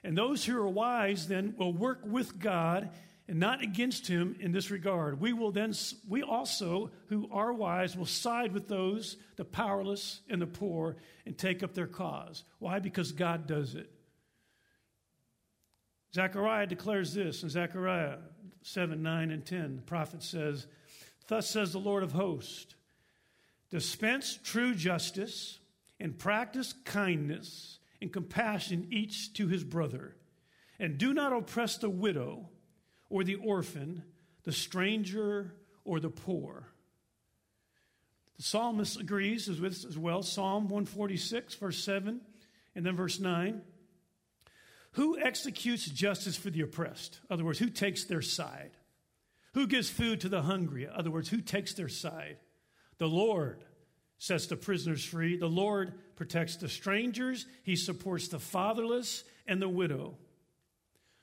And 0.04 0.16
those 0.16 0.44
who 0.44 0.56
are 0.56 0.68
wise 0.68 1.26
then 1.28 1.54
will 1.58 1.72
work 1.72 2.00
with 2.04 2.38
God 2.38 2.90
and 3.28 3.40
not 3.40 3.62
against 3.62 4.06
him 4.06 4.36
in 4.38 4.52
this 4.52 4.70
regard. 4.70 5.20
We 5.20 5.32
will 5.32 5.50
then, 5.50 5.74
we 6.08 6.22
also, 6.22 6.90
who 7.08 7.28
are 7.32 7.52
wise, 7.52 7.96
will 7.96 8.06
side 8.06 8.52
with 8.52 8.68
those, 8.68 9.16
the 9.36 9.44
powerless 9.44 10.20
and 10.28 10.40
the 10.40 10.46
poor, 10.46 10.96
and 11.24 11.36
take 11.36 11.62
up 11.62 11.74
their 11.74 11.88
cause. 11.88 12.44
Why? 12.60 12.78
Because 12.78 13.12
God 13.12 13.46
does 13.46 13.74
it. 13.74 13.90
Zechariah 16.14 16.66
declares 16.66 17.12
this 17.14 17.42
in 17.42 17.48
Zechariah 17.48 18.18
7, 18.62 19.02
9, 19.02 19.30
and 19.30 19.44
10. 19.44 19.76
The 19.76 19.82
prophet 19.82 20.22
says, 20.22 20.66
Thus 21.26 21.50
says 21.50 21.72
the 21.72 21.78
Lord 21.78 22.04
of 22.04 22.12
hosts, 22.12 22.74
dispense 23.70 24.38
true 24.42 24.74
justice 24.74 25.58
and 25.98 26.16
practice 26.16 26.74
kindness 26.84 27.80
and 28.00 28.12
compassion 28.12 28.86
each 28.90 29.32
to 29.34 29.48
his 29.48 29.64
brother, 29.64 30.14
and 30.78 30.96
do 30.96 31.12
not 31.12 31.32
oppress 31.32 31.76
the 31.76 31.90
widow 31.90 32.50
or 33.08 33.24
the 33.24 33.36
orphan, 33.36 34.02
the 34.44 34.52
stranger 34.52 35.52
or 35.84 36.00
the 36.00 36.10
poor. 36.10 36.68
The 38.36 38.42
psalmist 38.42 39.00
agrees 39.00 39.48
with 39.48 39.84
as 39.86 39.96
well. 39.96 40.22
Psalm 40.22 40.64
146, 40.64 41.54
verse 41.54 41.82
7, 41.82 42.20
and 42.74 42.86
then 42.86 42.96
verse 42.96 43.18
9. 43.18 43.62
Who 44.92 45.18
executes 45.18 45.86
justice 45.86 46.36
for 46.36 46.50
the 46.50 46.62
oppressed? 46.62 47.20
In 47.28 47.34
other 47.34 47.44
words, 47.44 47.58
who 47.58 47.68
takes 47.68 48.04
their 48.04 48.22
side? 48.22 48.72
Who 49.54 49.66
gives 49.66 49.88
food 49.88 50.20
to 50.22 50.28
the 50.28 50.42
hungry? 50.42 50.84
In 50.84 50.90
other 50.90 51.10
words, 51.10 51.28
who 51.28 51.40
takes 51.40 51.74
their 51.74 51.88
side? 51.88 52.38
The 52.98 53.08
Lord 53.08 53.64
sets 54.18 54.46
the 54.46 54.56
prisoners 54.56 55.04
free. 55.04 55.36
The 55.36 55.46
Lord 55.46 55.94
protects 56.16 56.56
the 56.56 56.68
strangers. 56.68 57.46
He 57.62 57.76
supports 57.76 58.28
the 58.28 58.38
fatherless 58.38 59.24
and 59.46 59.60
the 59.60 59.68
widow. 59.68 60.16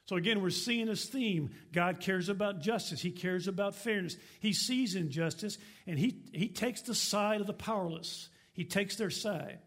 So 0.05 0.17
again, 0.17 0.41
we're 0.41 0.50
seeing 0.50 0.88
this 0.88 1.05
theme. 1.05 1.51
God 1.72 2.01
cares 2.01 2.27
about 2.27 2.62
justice. 2.62 3.01
He 3.01 3.12
cares 3.12 3.48
about 3.48 3.75
fairness. 3.75 4.17
He 4.39 4.51
sees 4.51 4.95
injustice 4.95 5.57
and 5.88 5.98
he, 5.98 6.17
he 6.33 6.50
takes 6.50 6.81
the 6.81 6.95
side 6.95 7.39
of 7.39 7.48
the 7.48 7.53
powerless. 7.53 8.29
He 8.51 8.65
takes 8.65 8.98
their 8.98 9.10
side. 9.10 9.60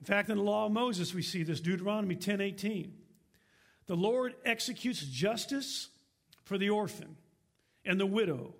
In 0.00 0.06
fact, 0.06 0.28
in 0.28 0.36
the 0.36 0.42
law 0.42 0.66
of 0.66 0.72
Moses, 0.72 1.14
we 1.14 1.22
see 1.22 1.42
this 1.42 1.60
Deuteronomy 1.60 2.16
10 2.16 2.40
18. 2.40 2.94
The 3.86 3.96
Lord 3.96 4.34
executes 4.44 5.00
justice 5.00 5.88
for 6.44 6.58
the 6.58 6.70
orphan 6.70 7.16
and 7.84 7.98
the 7.98 8.06
widow 8.06 8.54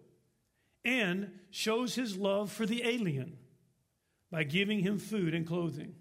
and 0.84 1.30
shows 1.50 1.94
his 1.94 2.16
love 2.16 2.50
for 2.50 2.66
the 2.66 2.82
alien 2.84 3.36
by 4.30 4.44
giving 4.44 4.80
him 4.80 4.98
food 4.98 5.34
and 5.34 5.46
clothing. 5.46 5.94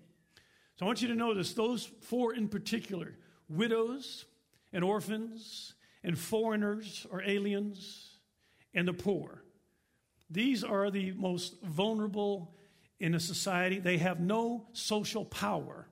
So 0.75 0.85
I 0.85 0.87
want 0.87 1.01
you 1.01 1.07
to 1.09 1.15
notice 1.15 1.53
those 1.53 1.89
four 2.01 2.33
in 2.33 2.47
particular 2.47 3.15
widows 3.49 4.25
and 4.73 4.83
orphans 4.83 5.73
and 6.03 6.17
foreigners 6.17 7.05
or 7.11 7.21
aliens 7.23 8.19
and 8.73 8.87
the 8.87 8.93
poor. 8.93 9.43
These 10.29 10.63
are 10.63 10.91
the 10.91 11.11
most 11.13 11.61
vulnerable 11.63 12.53
in 12.99 13.15
a 13.15 13.19
society. 13.19 13.79
They 13.79 13.97
have 13.97 14.19
no 14.19 14.67
social 14.73 15.25
power. 15.25 15.87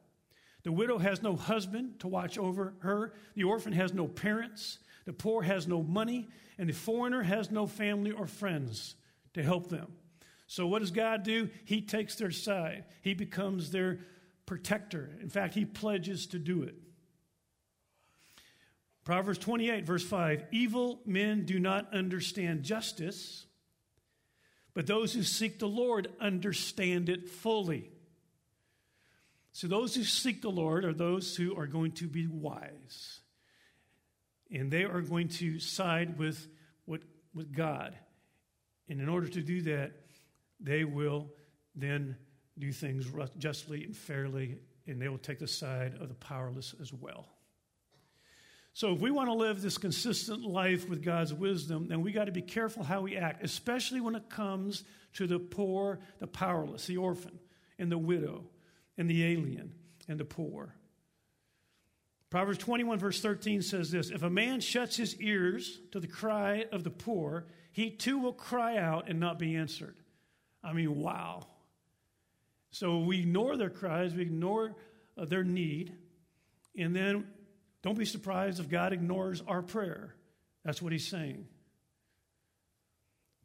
The 0.64 0.72
widow 0.72 0.98
has 0.98 1.22
no 1.22 1.36
husband 1.36 2.00
to 2.00 2.08
watch 2.08 2.38
over 2.38 2.74
her. 2.80 3.14
The 3.36 3.44
orphan 3.44 3.74
has 3.74 3.94
no 3.94 4.08
parents. 4.08 4.80
The 5.06 5.14
poor 5.14 5.44
has 5.44 5.68
no 5.68 5.84
money. 5.84 6.28
And 6.58 6.68
the 6.68 6.74
foreigner 6.74 7.22
has 7.22 7.52
no 7.52 7.68
family 7.68 8.12
or 8.12 8.28
friends 8.28 8.96
to 9.34 9.44
help 9.44 9.70
them. 9.70 9.94
So, 10.48 10.68
what 10.68 10.80
does 10.80 10.92
God 10.92 11.24
do? 11.24 11.50
He 11.66 11.82
takes 11.82 12.16
their 12.16 12.32
side, 12.32 12.86
He 13.02 13.14
becomes 13.14 13.72
their 13.72 14.00
protector. 14.46 15.12
In 15.22 15.30
fact, 15.30 15.54
He 15.54 15.66
pledges 15.66 16.28
to 16.28 16.40
do 16.40 16.64
it. 16.64 16.76
Proverbs 19.06 19.38
28, 19.38 19.86
verse 19.86 20.04
5 20.04 20.46
Evil 20.52 21.00
men 21.06 21.46
do 21.46 21.60
not 21.60 21.94
understand 21.94 22.64
justice, 22.64 23.46
but 24.74 24.88
those 24.88 25.14
who 25.14 25.24
seek 25.24 25.60
the 25.60 25.68
Lord 25.68 26.10
understand 26.20 27.08
it 27.08 27.30
fully. 27.30 27.92
So, 29.54 29.68
those 29.68 29.96
who 29.96 30.04
seek 30.04 30.42
the 30.42 30.50
Lord 30.50 30.84
are 30.84 30.94
those 30.94 31.36
who 31.36 31.56
are 31.56 31.68
going 31.68 31.94
to 31.94 32.08
be 32.08 32.28
wise. 32.28 33.22
And 34.52 34.70
they 34.70 34.84
are 34.84 35.02
going 35.02 35.30
to 35.30 35.60
side 35.60 36.18
with, 36.18 36.48
what, 36.86 37.02
with 37.34 37.56
God. 37.56 37.96
And 38.90 39.00
in 39.00 39.08
order 39.08 39.28
to 39.28 39.42
do 39.42 39.62
that, 39.62 39.94
they 40.60 40.84
will 40.84 41.30
then 41.76 42.18
do 42.58 42.72
things 42.72 43.06
justly 43.38 43.86
and 43.86 43.96
fairly, 43.96 44.58
and 44.88 45.02
they 45.02 45.10
will 45.10 45.18
take 45.18 45.40
the 45.40 45.48
side 45.48 45.96
of 46.02 46.10
the 46.10 46.16
powerless 46.16 46.76
as 46.82 46.92
well. 46.92 47.35
So, 48.76 48.92
if 48.92 49.00
we 49.00 49.10
want 49.10 49.30
to 49.30 49.34
live 49.34 49.62
this 49.62 49.78
consistent 49.78 50.44
life 50.44 50.90
with 50.90 51.02
God's 51.02 51.34
wisdom, 51.34 51.88
then 51.88 52.02
we 52.02 52.12
got 52.12 52.26
to 52.26 52.34
be 52.34 52.42
careful 52.42 52.84
how 52.84 53.00
we 53.00 53.16
act, 53.16 53.42
especially 53.42 54.02
when 54.02 54.16
it 54.16 54.30
comes 54.30 54.84
to 55.14 55.28
the 55.28 55.40
poor, 55.40 56.02
the 56.20 56.28
powerless, 56.28 56.86
the 56.86 56.98
orphan, 56.98 57.40
and 57.80 57.90
the 57.90 57.98
widow 57.98 58.44
and 58.98 59.10
the 59.10 59.24
alien 59.24 59.74
and 60.10 60.20
the 60.20 60.26
poor. 60.26 60.76
Proverbs 62.30 62.58
21, 62.58 63.00
verse 63.00 63.22
13 63.22 63.62
says 63.62 63.92
this 63.92 64.10
If 64.10 64.24
a 64.24 64.30
man 64.30 64.60
shuts 64.60 64.98
his 64.98 65.16
ears 65.22 65.80
to 65.94 66.02
the 66.02 66.08
cry 66.08 66.66
of 66.74 66.84
the 66.84 66.90
poor, 66.90 67.46
he 67.72 67.90
too 67.90 68.20
will 68.20 68.34
cry 68.34 68.76
out 68.76 69.08
and 69.08 69.22
not 69.22 69.40
be 69.40 69.56
answered. 69.56 69.96
I 70.62 70.74
mean, 70.74 71.00
wow. 71.00 71.48
So 72.72 73.00
we 73.00 73.20
ignore 73.20 73.56
their 73.56 73.70
cries, 73.70 74.14
we 74.14 74.24
ignore 74.24 74.76
uh, 75.18 75.24
their 75.24 75.46
need, 75.46 75.94
and 76.78 76.94
then 76.94 77.28
don't 77.86 77.98
be 77.98 78.04
surprised 78.04 78.60
if 78.60 78.70
God 78.70 78.92
ignores 78.92 79.42
our 79.48 79.62
prayer. 79.62 80.14
That's 80.66 80.82
what 80.82 80.92
he's 80.92 81.08
saying. 81.08 81.46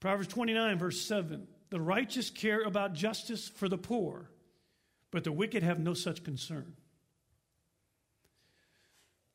Proverbs 0.00 0.28
29, 0.28 0.78
verse 0.78 1.00
7 1.00 1.47
The 1.70 1.80
righteous 1.80 2.30
care 2.30 2.62
about 2.62 2.94
justice 2.94 3.49
for 3.49 3.68
the 3.68 3.78
poor 3.78 4.30
but 5.11 5.25
the 5.25 5.32
wicked 5.32 5.62
have 5.62 5.78
no 5.78 5.94
such 5.94 6.25
concern. 6.25 6.75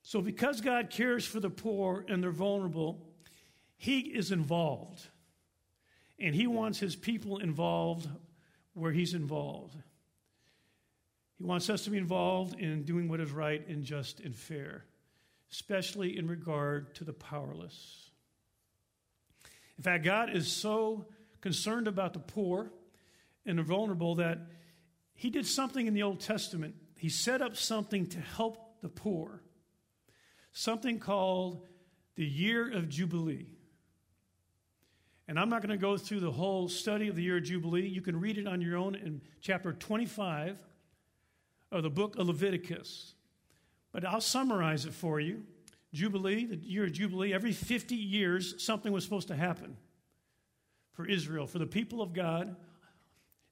So, 0.04 0.22
because 0.22 0.62
God 0.62 0.90
cares 0.90 1.26
for 1.26 1.40
the 1.40 1.50
poor 1.50 2.06
and 2.08 2.24
the 2.24 2.30
vulnerable, 2.30 3.08
He 3.76 4.00
is 4.00 4.32
involved. 4.32 5.08
And 6.20 6.34
He 6.34 6.48
wants 6.48 6.80
His 6.80 6.96
people 6.96 7.40
involved 7.40 8.08
where 8.74 8.92
He's 8.92 9.14
involved. 9.14 9.76
He 11.38 11.44
wants 11.44 11.70
us 11.70 11.84
to 11.84 11.90
be 11.90 11.98
involved 11.98 12.58
in 12.60 12.84
doing 12.84 13.10
what 13.10 13.20
is 13.20 13.32
right 13.32 13.68
and 13.68 13.84
just 13.84 14.20
and 14.22 14.36
fair, 14.36 14.86
especially 15.56 16.18
in 16.18 16.28
regard 16.28 16.94
to 16.96 17.06
the 17.06 17.14
powerless. 17.14 18.10
In 19.78 19.84
fact, 19.86 20.04
God 20.04 20.30
is 20.36 20.52
so 20.52 21.06
concerned 21.40 21.88
about 21.88 22.12
the 22.12 22.20
poor 22.20 22.74
and 23.46 23.58
the 23.58 23.64
vulnerable 23.64 24.16
that 24.16 24.40
he 25.14 25.30
did 25.30 25.46
something 25.46 25.88
in 25.88 25.94
the 25.94 26.04
Old 26.04 26.20
Testament. 26.20 26.76
He 26.98 27.08
set 27.08 27.42
up 27.42 27.56
something 27.56 28.06
to 28.08 28.20
help 28.20 28.82
the 28.82 28.90
poor, 28.90 29.44
something 30.52 31.00
called 31.00 31.66
the 32.16 32.26
year 32.26 32.70
of 32.70 32.90
Jubilee. 32.90 33.48
And 35.30 35.40
I'm 35.40 35.50
not 35.50 35.62
going 35.62 35.70
to 35.70 35.82
go 35.82 35.98
through 35.98 36.20
the 36.20 36.32
whole 36.32 36.68
study 36.68 37.08
of 37.08 37.16
the 37.16 37.24
year 37.24 37.38
of 37.38 37.44
Jubilee. 37.44 37.88
You 37.88 38.02
can 38.02 38.20
read 38.20 38.38
it 38.38 38.46
on 38.46 38.60
your 38.60 38.76
own 38.76 38.96
in 38.96 39.22
chapter 39.40 39.72
25 39.72 40.58
of 41.72 41.84
the 41.84 41.90
book 41.90 42.18
of 42.18 42.28
Leviticus. 42.28 43.15
But 43.96 44.06
I'll 44.06 44.22
summarize 44.22 44.86
it 44.86 44.94
for 44.94 45.20
you. 45.20 45.42
Jubilee, 45.94 46.46
the 46.46 46.58
year 46.58 46.84
of 46.84 46.92
Jubilee, 46.92 47.34
every 47.34 47.54
50 47.54 47.96
years, 47.96 48.62
something 48.64 48.92
was 48.92 49.04
supposed 49.04 49.30
to 49.30 49.36
happen 49.36 49.78
for 50.92 51.08
Israel, 51.08 51.48
for 51.48 51.58
the 51.58 51.66
people 51.66 52.02
of 52.02 52.14
God 52.14 52.56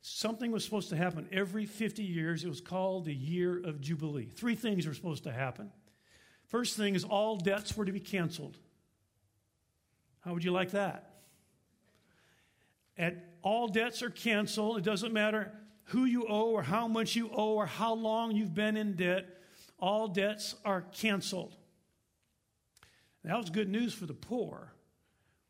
Something 0.05 0.51
was 0.51 0.65
supposed 0.65 0.89
to 0.89 0.97
happen 0.97 1.29
every 1.31 1.65
50 1.65 2.03
years. 2.03 2.43
It 2.43 2.49
was 2.49 2.59
called 2.59 3.05
the 3.05 3.15
year 3.15 3.57
of 3.63 3.79
Jubilee. 3.79 4.25
Three 4.25 4.53
things 4.53 4.85
were 4.85 4.93
supposed 4.93 5.23
to 5.23 5.31
happen. 5.31 5.71
First 6.49 6.75
thing 6.75 6.93
is 6.93 7.05
all 7.05 7.37
debts 7.37 7.77
were 7.77 7.85
to 7.85 7.91
be 7.93 8.01
canceled. 8.01 8.57
How 10.19 10.33
would 10.33 10.43
you 10.43 10.51
like 10.51 10.71
that? 10.71 11.21
At 12.97 13.15
all 13.43 13.69
debts 13.69 14.03
are 14.03 14.09
canceled. 14.09 14.77
It 14.77 14.83
doesn't 14.83 15.13
matter 15.13 15.53
who 15.85 16.03
you 16.03 16.27
owe 16.27 16.51
or 16.51 16.63
how 16.63 16.89
much 16.89 17.15
you 17.15 17.29
owe 17.33 17.53
or 17.53 17.65
how 17.65 17.93
long 17.93 18.35
you've 18.35 18.53
been 18.53 18.75
in 18.75 18.97
debt. 18.97 19.25
All 19.83 20.07
debts 20.07 20.55
are 20.63 20.79
canceled. 20.79 21.53
That 23.25 23.35
was 23.35 23.49
good 23.49 23.67
news 23.67 23.93
for 23.93 24.05
the 24.05 24.13
poor 24.13 24.71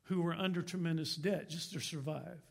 who 0.06 0.24
were 0.24 0.34
under 0.34 0.63
tremendous 0.63 1.15
debt 1.15 1.50
just 1.50 1.74
to 1.74 1.80
survive. 1.80 2.41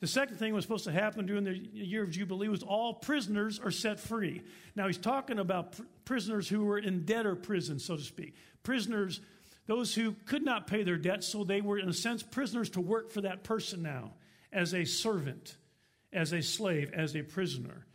The 0.00 0.06
second 0.06 0.36
thing 0.36 0.52
was 0.52 0.62
supposed 0.62 0.84
to 0.84 0.92
happen 0.92 1.24
during 1.24 1.44
the 1.44 1.56
year 1.56 2.02
of 2.02 2.10
Jubilee 2.10 2.48
was 2.48 2.62
all 2.62 2.92
prisoners 2.92 3.58
are 3.58 3.70
set 3.70 3.98
free. 3.98 4.42
Now 4.74 4.86
he's 4.88 4.98
talking 4.98 5.38
about 5.38 5.72
pr- 5.72 5.84
prisoners 6.04 6.50
who 6.50 6.66
were 6.66 6.78
in 6.78 7.06
debtor 7.06 7.36
prison, 7.36 7.78
so 7.78 7.96
to 7.96 8.02
speak. 8.02 8.34
Prisoners, 8.62 9.22
those 9.66 9.94
who 9.94 10.12
could 10.26 10.44
not 10.44 10.66
pay 10.66 10.82
their 10.82 10.98
debts, 10.98 11.26
so 11.26 11.44
they 11.44 11.62
were, 11.62 11.78
in 11.78 11.88
a 11.88 11.94
sense, 11.94 12.22
prisoners 12.22 12.68
to 12.70 12.82
work 12.82 13.10
for 13.10 13.22
that 13.22 13.42
person 13.42 13.80
now 13.80 14.12
as 14.52 14.74
a 14.74 14.84
servant, 14.84 15.56
as 16.12 16.34
a 16.34 16.42
slave, 16.42 16.92
as 16.92 17.16
a 17.16 17.22
prisoner. 17.22 17.86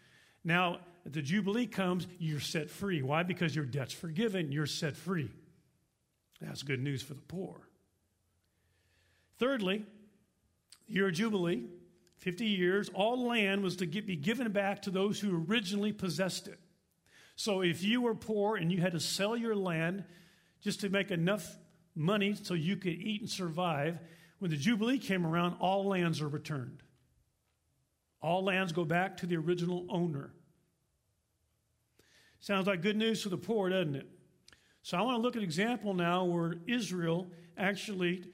Now, 0.44 0.80
the 1.06 1.22
Jubilee 1.22 1.68
comes, 1.68 2.08
you're 2.20 2.40
set 2.40 2.70
free. 2.70 3.02
Why? 3.02 3.24
Because 3.24 3.56
your 3.56 3.66
debt's 3.66 3.94
forgiven, 3.94 4.52
you're 4.52 4.66
set 4.66 4.96
free. 4.96 5.32
That's 6.40 6.64
good 6.64 6.82
news 6.82 7.02
for 7.02 7.14
the 7.14 7.22
poor. 7.22 7.68
Thirdly, 9.38 9.86
year 10.88 11.08
of 11.08 11.14
Jubilee 11.14 11.66
50 12.22 12.46
years, 12.46 12.88
all 12.94 13.28
land 13.28 13.64
was 13.64 13.78
to 13.78 13.88
get, 13.88 14.06
be 14.06 14.16
given 14.16 14.52
back 14.52 14.84
to 14.84 14.92
those 14.92 15.20
who 15.20 15.44
originally 15.50 15.92
possessed 15.92 16.48
it. 16.48 16.60
So 17.36 17.62
if 17.62 17.84
you 17.84 18.00
were 18.02 18.14
poor 18.14 18.58
and 18.58 18.72
you 18.72 18.80
had 18.80 18.92
to 18.92 19.00
sell 19.00 19.36
your 19.36 19.56
land 19.56 20.04
just 20.62 20.82
to 20.82 20.90
make 20.90 21.10
enough 21.10 21.58
money 21.96 22.36
so 22.36 22.54
you 22.54 22.78
could 22.78 22.94
eat 22.94 23.22
and 23.22 23.30
survive, 23.30 23.98
when 24.38 24.52
the 24.52 24.58
Jubilee 24.58 25.00
came 25.00 25.26
around, 25.26 25.56
all 25.60 25.88
lands 25.88 26.22
are 26.22 26.28
returned. 26.28 26.84
All 28.22 28.44
lands 28.44 28.72
go 28.72 28.86
back 28.86 29.18
to 29.18 29.26
the 29.26 29.38
original 29.38 29.88
owner. 29.90 30.32
Sounds 32.42 32.68
like 32.68 32.82
good 32.82 32.98
news 32.98 33.24
for 33.24 33.30
the 33.30 33.38
poor, 33.38 33.70
doesn't 33.70 33.96
it? 33.96 34.08
So 34.84 34.98
I 34.98 35.02
want 35.02 35.18
to 35.18 35.22
look 35.22 35.36
at 35.36 35.40
an 35.40 35.44
example 35.44 35.94
now 35.94 36.26
where 36.26 36.56
Israel 36.68 37.28
actually 37.58 38.26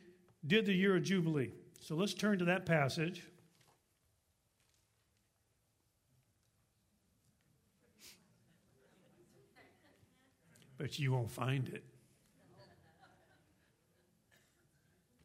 did 0.46 0.66
the 0.66 0.74
year 0.74 0.96
of 0.96 1.04
Jubilee. 1.04 1.52
So 1.82 1.96
let's 1.96 2.14
turn 2.14 2.40
to 2.40 2.46
that 2.46 2.66
passage. 2.66 3.24
but 10.78 11.00
you 11.00 11.12
won't 11.12 11.32
find 11.32 11.68
it. 11.70 11.84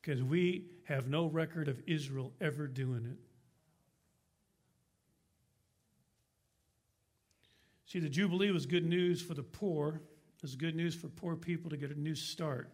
Because 0.00 0.22
we 0.22 0.64
have 0.84 1.08
no 1.08 1.26
record 1.26 1.68
of 1.68 1.80
Israel 1.86 2.32
ever 2.40 2.66
doing 2.66 3.06
it. 3.06 3.18
See, 7.92 7.98
the 7.98 8.08
Jubilee 8.08 8.50
was 8.50 8.64
good 8.64 8.86
news 8.86 9.20
for 9.20 9.34
the 9.34 9.42
poor. 9.42 10.00
It 10.36 10.40
was 10.40 10.56
good 10.56 10.74
news 10.74 10.94
for 10.94 11.08
poor 11.08 11.36
people 11.36 11.68
to 11.68 11.76
get 11.76 11.90
a 11.90 12.00
new 12.00 12.14
start. 12.14 12.70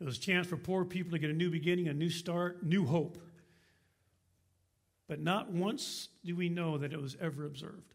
It 0.00 0.04
was 0.04 0.18
a 0.18 0.20
chance 0.20 0.48
for 0.48 0.56
poor 0.56 0.84
people 0.84 1.12
to 1.12 1.18
get 1.20 1.30
a 1.30 1.32
new 1.32 1.48
beginning, 1.48 1.86
a 1.86 1.94
new 1.94 2.10
start, 2.10 2.64
new 2.64 2.84
hope. 2.84 3.18
But 5.06 5.20
not 5.20 5.52
once 5.52 6.08
do 6.24 6.34
we 6.34 6.48
know 6.48 6.76
that 6.78 6.92
it 6.92 7.00
was 7.00 7.16
ever 7.20 7.46
observed. 7.46 7.94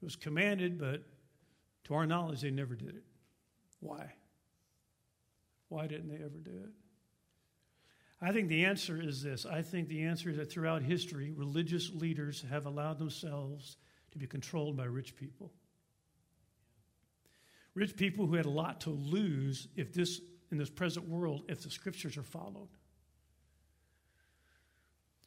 It 0.00 0.04
was 0.06 0.16
commanded, 0.16 0.78
but 0.78 1.02
to 1.84 1.94
our 1.94 2.06
knowledge, 2.06 2.40
they 2.40 2.50
never 2.50 2.74
did 2.74 2.94
it. 2.96 3.04
Why? 3.80 4.14
Why 5.68 5.86
didn't 5.86 6.08
they 6.08 6.24
ever 6.24 6.38
do 6.42 6.52
it? 6.64 6.70
I 8.20 8.32
think 8.32 8.48
the 8.48 8.64
answer 8.64 9.00
is 9.00 9.22
this. 9.22 9.46
I 9.46 9.62
think 9.62 9.88
the 9.88 10.02
answer 10.02 10.30
is 10.30 10.36
that 10.38 10.50
throughout 10.50 10.82
history, 10.82 11.30
religious 11.30 11.92
leaders 11.92 12.44
have 12.50 12.66
allowed 12.66 12.98
themselves 12.98 13.76
to 14.10 14.18
be 14.18 14.26
controlled 14.26 14.76
by 14.76 14.84
rich 14.84 15.14
people. 15.14 15.52
Rich 17.74 17.96
people 17.96 18.26
who 18.26 18.34
had 18.34 18.46
a 18.46 18.50
lot 18.50 18.80
to 18.82 18.90
lose 18.90 19.68
if 19.76 19.92
this, 19.92 20.20
in 20.50 20.58
this 20.58 20.70
present 20.70 21.08
world, 21.08 21.44
if 21.48 21.62
the 21.62 21.70
scriptures 21.70 22.16
are 22.16 22.24
followed. 22.24 22.68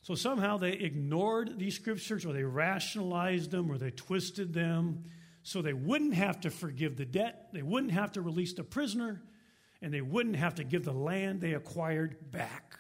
So 0.01 0.15
somehow 0.15 0.57
they 0.57 0.73
ignored 0.73 1.59
these 1.59 1.75
scriptures 1.75 2.25
or 2.25 2.33
they 2.33 2.43
rationalized 2.43 3.51
them 3.51 3.71
or 3.71 3.77
they 3.77 3.91
twisted 3.91 4.53
them 4.53 5.05
so 5.43 5.61
they 5.61 5.73
wouldn't 5.73 6.15
have 6.15 6.41
to 6.41 6.49
forgive 6.49 6.97
the 6.97 7.05
debt, 7.05 7.49
they 7.53 7.61
wouldn't 7.61 7.93
have 7.93 8.11
to 8.13 8.21
release 8.21 8.53
the 8.53 8.63
prisoner, 8.63 9.23
and 9.81 9.93
they 9.93 10.01
wouldn't 10.01 10.35
have 10.35 10.55
to 10.55 10.63
give 10.63 10.83
the 10.83 10.91
land 10.91 11.41
they 11.41 11.53
acquired 11.53 12.31
back. 12.31 12.77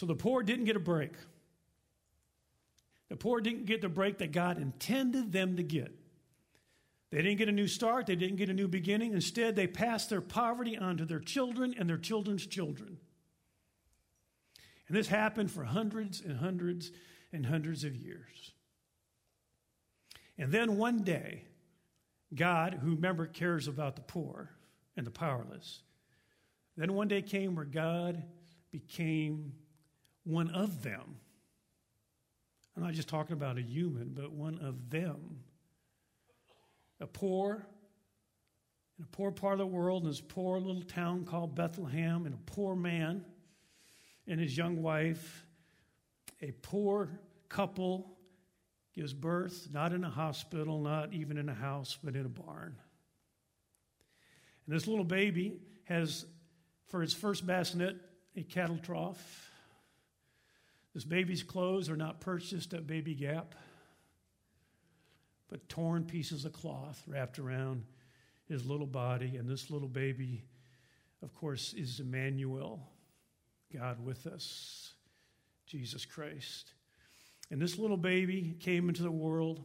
So 0.00 0.06
the 0.06 0.14
poor 0.14 0.42
didn't 0.42 0.64
get 0.64 0.76
a 0.76 0.80
break. 0.80 1.12
The 3.10 3.16
poor 3.16 3.42
didn't 3.42 3.66
get 3.66 3.82
the 3.82 3.90
break 3.90 4.16
that 4.16 4.32
God 4.32 4.56
intended 4.56 5.30
them 5.30 5.58
to 5.58 5.62
get. 5.62 5.94
They 7.10 7.18
didn't 7.18 7.36
get 7.36 7.50
a 7.50 7.52
new 7.52 7.66
start, 7.66 8.06
they 8.06 8.16
didn't 8.16 8.36
get 8.36 8.48
a 8.48 8.54
new 8.54 8.66
beginning. 8.66 9.12
Instead, 9.12 9.56
they 9.56 9.66
passed 9.66 10.08
their 10.08 10.22
poverty 10.22 10.78
on 10.78 10.96
to 10.96 11.04
their 11.04 11.20
children 11.20 11.74
and 11.78 11.86
their 11.86 11.98
children's 11.98 12.46
children. 12.46 12.96
And 14.88 14.96
this 14.96 15.06
happened 15.06 15.50
for 15.50 15.64
hundreds 15.64 16.22
and 16.22 16.38
hundreds 16.38 16.92
and 17.30 17.44
hundreds 17.44 17.84
of 17.84 17.94
years. 17.94 18.52
And 20.38 20.50
then 20.50 20.78
one 20.78 21.02
day, 21.02 21.44
God, 22.34 22.78
who 22.82 22.94
remember 22.94 23.26
cares 23.26 23.68
about 23.68 23.96
the 23.96 24.02
poor 24.02 24.48
and 24.96 25.06
the 25.06 25.10
powerless, 25.10 25.82
then 26.78 26.94
one 26.94 27.08
day 27.08 27.20
came 27.20 27.54
where 27.54 27.66
God 27.66 28.22
became 28.72 29.52
one 30.24 30.50
of 30.50 30.82
them. 30.82 31.16
I'm 32.76 32.82
not 32.82 32.94
just 32.94 33.08
talking 33.08 33.32
about 33.32 33.58
a 33.58 33.62
human, 33.62 34.12
but 34.14 34.32
one 34.32 34.58
of 34.58 34.90
them. 34.90 35.40
A 37.00 37.06
poor, 37.06 37.66
in 38.98 39.04
a 39.04 39.08
poor 39.08 39.30
part 39.30 39.54
of 39.54 39.58
the 39.58 39.66
world, 39.66 40.02
in 40.02 40.08
this 40.08 40.20
poor 40.20 40.58
little 40.58 40.82
town 40.82 41.24
called 41.24 41.54
Bethlehem, 41.54 42.26
and 42.26 42.34
a 42.34 42.50
poor 42.50 42.76
man 42.76 43.24
and 44.26 44.38
his 44.38 44.56
young 44.56 44.82
wife, 44.82 45.46
a 46.40 46.52
poor 46.62 47.10
couple 47.48 48.16
gives 48.94 49.12
birth, 49.12 49.68
not 49.72 49.92
in 49.92 50.04
a 50.04 50.10
hospital, 50.10 50.80
not 50.80 51.12
even 51.12 51.36
in 51.36 51.48
a 51.48 51.54
house, 51.54 51.98
but 52.02 52.14
in 52.14 52.26
a 52.26 52.28
barn. 52.28 52.76
And 54.66 54.74
this 54.74 54.86
little 54.86 55.04
baby 55.04 55.60
has, 55.84 56.26
for 56.88 57.02
its 57.02 57.12
first 57.12 57.46
bassinet, 57.46 57.96
a 58.36 58.42
cattle 58.42 58.78
trough 58.78 59.49
this 61.00 61.06
baby's 61.06 61.42
clothes 61.42 61.88
are 61.88 61.96
not 61.96 62.20
purchased 62.20 62.74
at 62.74 62.86
Baby 62.86 63.14
Gap, 63.14 63.54
but 65.48 65.66
torn 65.66 66.04
pieces 66.04 66.44
of 66.44 66.52
cloth 66.52 67.02
wrapped 67.06 67.38
around 67.38 67.86
his 68.50 68.66
little 68.66 68.86
body. 68.86 69.36
And 69.38 69.48
this 69.48 69.70
little 69.70 69.88
baby, 69.88 70.44
of 71.22 71.32
course, 71.32 71.72
is 71.72 72.00
Emmanuel, 72.00 72.86
God 73.72 74.04
with 74.04 74.26
us, 74.26 74.92
Jesus 75.64 76.04
Christ. 76.04 76.74
And 77.50 77.62
this 77.62 77.78
little 77.78 77.96
baby 77.96 78.54
came 78.60 78.90
into 78.90 79.02
the 79.02 79.10
world 79.10 79.64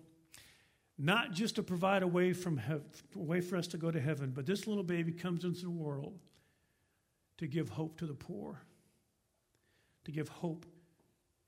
not 0.97 1.33
just 1.33 1.55
to 1.55 1.63
provide 1.63 2.01
a 2.01 2.07
way, 2.07 2.31
from 2.31 2.55
hev- 2.55 3.03
a 3.13 3.19
way 3.19 3.41
for 3.41 3.57
us 3.57 3.67
to 3.67 3.77
go 3.77 3.91
to 3.91 3.99
heaven, 3.99 4.31
but 4.33 4.45
this 4.45 4.67
little 4.67 4.85
baby 4.85 5.11
comes 5.11 5.43
into 5.43 5.63
the 5.63 5.69
world 5.69 6.17
to 7.39 7.45
give 7.45 7.67
hope 7.67 7.97
to 7.97 8.05
the 8.05 8.13
poor, 8.13 8.61
to 10.05 10.13
give 10.13 10.29
hope 10.29 10.65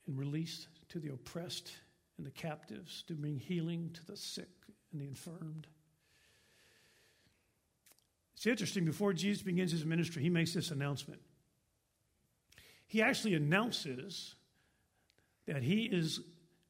and 0.08 0.18
release 0.18 0.68
to 0.90 1.00
the 1.00 1.10
oppressed 1.10 1.72
and 2.18 2.26
the 2.26 2.32
captives, 2.32 3.04
to 3.08 3.14
bring 3.14 3.38
healing 3.38 3.92
to 3.94 4.06
the 4.06 4.18
sick 4.18 4.50
and 4.92 5.02
the 5.02 5.06
infirmed. 5.06 5.68
It's 8.36 8.46
interesting, 8.46 8.86
before 8.86 9.14
Jesus 9.14 9.44
begins 9.44 9.72
his 9.72 9.86
ministry, 9.86 10.22
he 10.24 10.30
makes 10.30 10.54
this 10.54 10.72
announcement. 10.72 11.22
He 12.88 13.02
actually 13.02 13.34
announces 13.34 14.36
that 15.46 15.64
he 15.64 15.84
is 15.84 16.22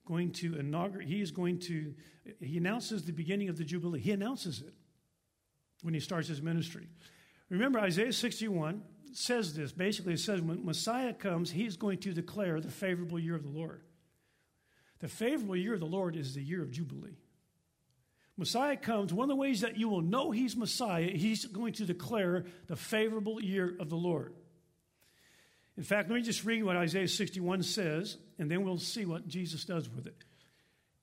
going 0.05 0.31
to 0.31 0.57
inaugurate, 0.57 1.07
he 1.07 1.21
is 1.21 1.31
going 1.31 1.59
to, 1.59 1.93
he 2.39 2.57
announces 2.57 3.03
the 3.03 3.11
beginning 3.11 3.49
of 3.49 3.57
the 3.57 3.65
Jubilee. 3.65 3.99
He 3.99 4.11
announces 4.11 4.61
it 4.61 4.73
when 5.81 5.93
he 5.93 5.99
starts 5.99 6.27
his 6.27 6.41
ministry. 6.41 6.87
Remember 7.49 7.79
Isaiah 7.79 8.13
61 8.13 8.81
says 9.17 9.55
this. 9.55 9.71
Basically, 9.71 10.13
it 10.13 10.19
says 10.19 10.41
when 10.41 10.63
Messiah 10.63 11.13
comes, 11.13 11.49
he's 11.51 11.75
going 11.75 11.97
to 11.99 12.13
declare 12.13 12.61
the 12.61 12.69
favorable 12.69 13.19
year 13.19 13.35
of 13.35 13.43
the 13.43 13.49
Lord. 13.49 13.81
The 14.99 15.07
favorable 15.07 15.55
year 15.55 15.73
of 15.73 15.79
the 15.79 15.85
Lord 15.85 16.15
is 16.15 16.35
the 16.35 16.43
year 16.43 16.61
of 16.61 16.71
Jubilee. 16.71 17.17
Messiah 18.37 18.77
comes, 18.77 19.11
one 19.11 19.25
of 19.25 19.29
the 19.29 19.35
ways 19.35 19.61
that 19.61 19.77
you 19.77 19.89
will 19.89 20.01
know 20.01 20.29
he's 20.29 20.55
Messiah, 20.55 21.09
he's 21.09 21.45
going 21.45 21.73
to 21.73 21.85
declare 21.85 22.45
the 22.67 22.75
favorable 22.75 23.41
year 23.41 23.75
of 23.79 23.89
the 23.89 23.95
Lord. 23.95 24.35
In 25.75 25.83
fact, 25.83 26.09
let 26.09 26.15
me 26.15 26.21
just 26.21 26.45
read 26.45 26.63
what 26.63 26.77
Isaiah 26.77 27.07
61 27.07 27.63
says, 27.63 28.17
and 28.37 28.49
then 28.51 28.63
we'll 28.63 28.77
see 28.77 29.05
what 29.05 29.27
Jesus 29.27 29.65
does 29.65 29.89
with 29.89 30.05
it. 30.05 30.23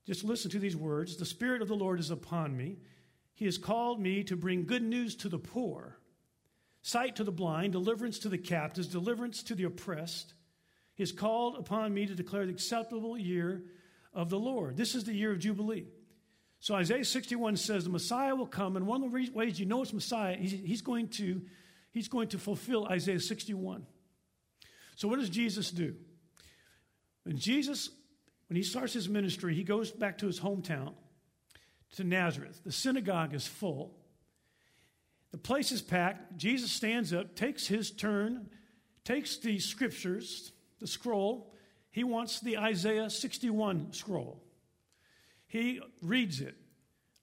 Just 0.05 0.23
listen 0.23 0.51
to 0.51 0.59
these 0.59 0.75
words 0.75 1.17
The 1.17 1.25
Spirit 1.25 1.61
of 1.61 1.67
the 1.67 1.75
Lord 1.75 1.99
is 1.99 2.11
upon 2.11 2.55
me. 2.55 2.77
He 3.33 3.43
has 3.43 3.57
called 3.57 3.99
me 3.99 4.23
to 4.25 4.37
bring 4.37 4.65
good 4.65 4.83
news 4.83 5.15
to 5.17 5.29
the 5.29 5.39
poor 5.39 5.97
sight 6.85 7.15
to 7.15 7.23
the 7.23 7.31
blind, 7.31 7.73
deliverance 7.73 8.19
to 8.19 8.29
the 8.29 8.37
captives, 8.37 8.87
deliverance 8.87 9.41
to 9.41 9.55
the 9.55 9.63
oppressed. 9.63 10.35
He 10.93 11.01
has 11.01 11.11
called 11.11 11.57
upon 11.57 11.91
me 11.91 12.05
to 12.05 12.13
declare 12.13 12.45
the 12.45 12.51
acceptable 12.51 13.17
year 13.17 13.63
of 14.13 14.29
the 14.29 14.37
Lord. 14.37 14.77
This 14.77 14.93
is 14.93 15.03
the 15.03 15.13
year 15.15 15.31
of 15.31 15.39
Jubilee. 15.39 15.87
So 16.59 16.75
Isaiah 16.75 17.03
61 17.03 17.57
says 17.57 17.85
the 17.85 17.89
Messiah 17.89 18.35
will 18.35 18.45
come, 18.45 18.77
and 18.77 18.85
one 18.85 19.03
of 19.03 19.11
the 19.11 19.29
ways 19.31 19.59
you 19.59 19.65
know 19.65 19.81
it's 19.81 19.93
Messiah, 19.93 20.37
he's, 20.37 20.51
he's, 20.51 20.81
going, 20.83 21.07
to, 21.09 21.41
he's 21.91 22.07
going 22.07 22.27
to 22.29 22.37
fulfill 22.37 22.85
Isaiah 22.85 23.19
61. 23.19 23.87
So 24.95 25.07
what 25.07 25.17
does 25.17 25.29
Jesus 25.29 25.71
do? 25.71 25.95
When 27.23 27.39
Jesus, 27.39 27.89
when 28.47 28.57
he 28.57 28.63
starts 28.63 28.93
his 28.93 29.09
ministry, 29.09 29.55
he 29.55 29.63
goes 29.63 29.89
back 29.89 30.19
to 30.19 30.27
his 30.27 30.39
hometown, 30.39 30.93
to 31.95 32.03
Nazareth. 32.03 32.61
The 32.63 32.71
synagogue 32.71 33.33
is 33.33 33.47
full. 33.47 33.97
The 35.35 35.41
place 35.41 35.73
is 35.73 35.81
packed. 35.81 36.37
Jesus 36.37 36.71
stands 36.71 37.11
up, 37.11 37.35
takes 37.35 37.67
his 37.67 37.91
turn, 37.91 38.47
takes 39.03 39.35
the 39.35 39.59
scriptures, 39.59 40.53
the 40.79 40.87
scroll. 40.87 41.53
He 41.91 42.05
wants 42.05 42.39
the 42.39 42.57
Isaiah 42.57 43.09
61 43.09 43.91
scroll. 43.91 44.41
He 45.45 45.81
reads 46.01 46.39
it. 46.39 46.55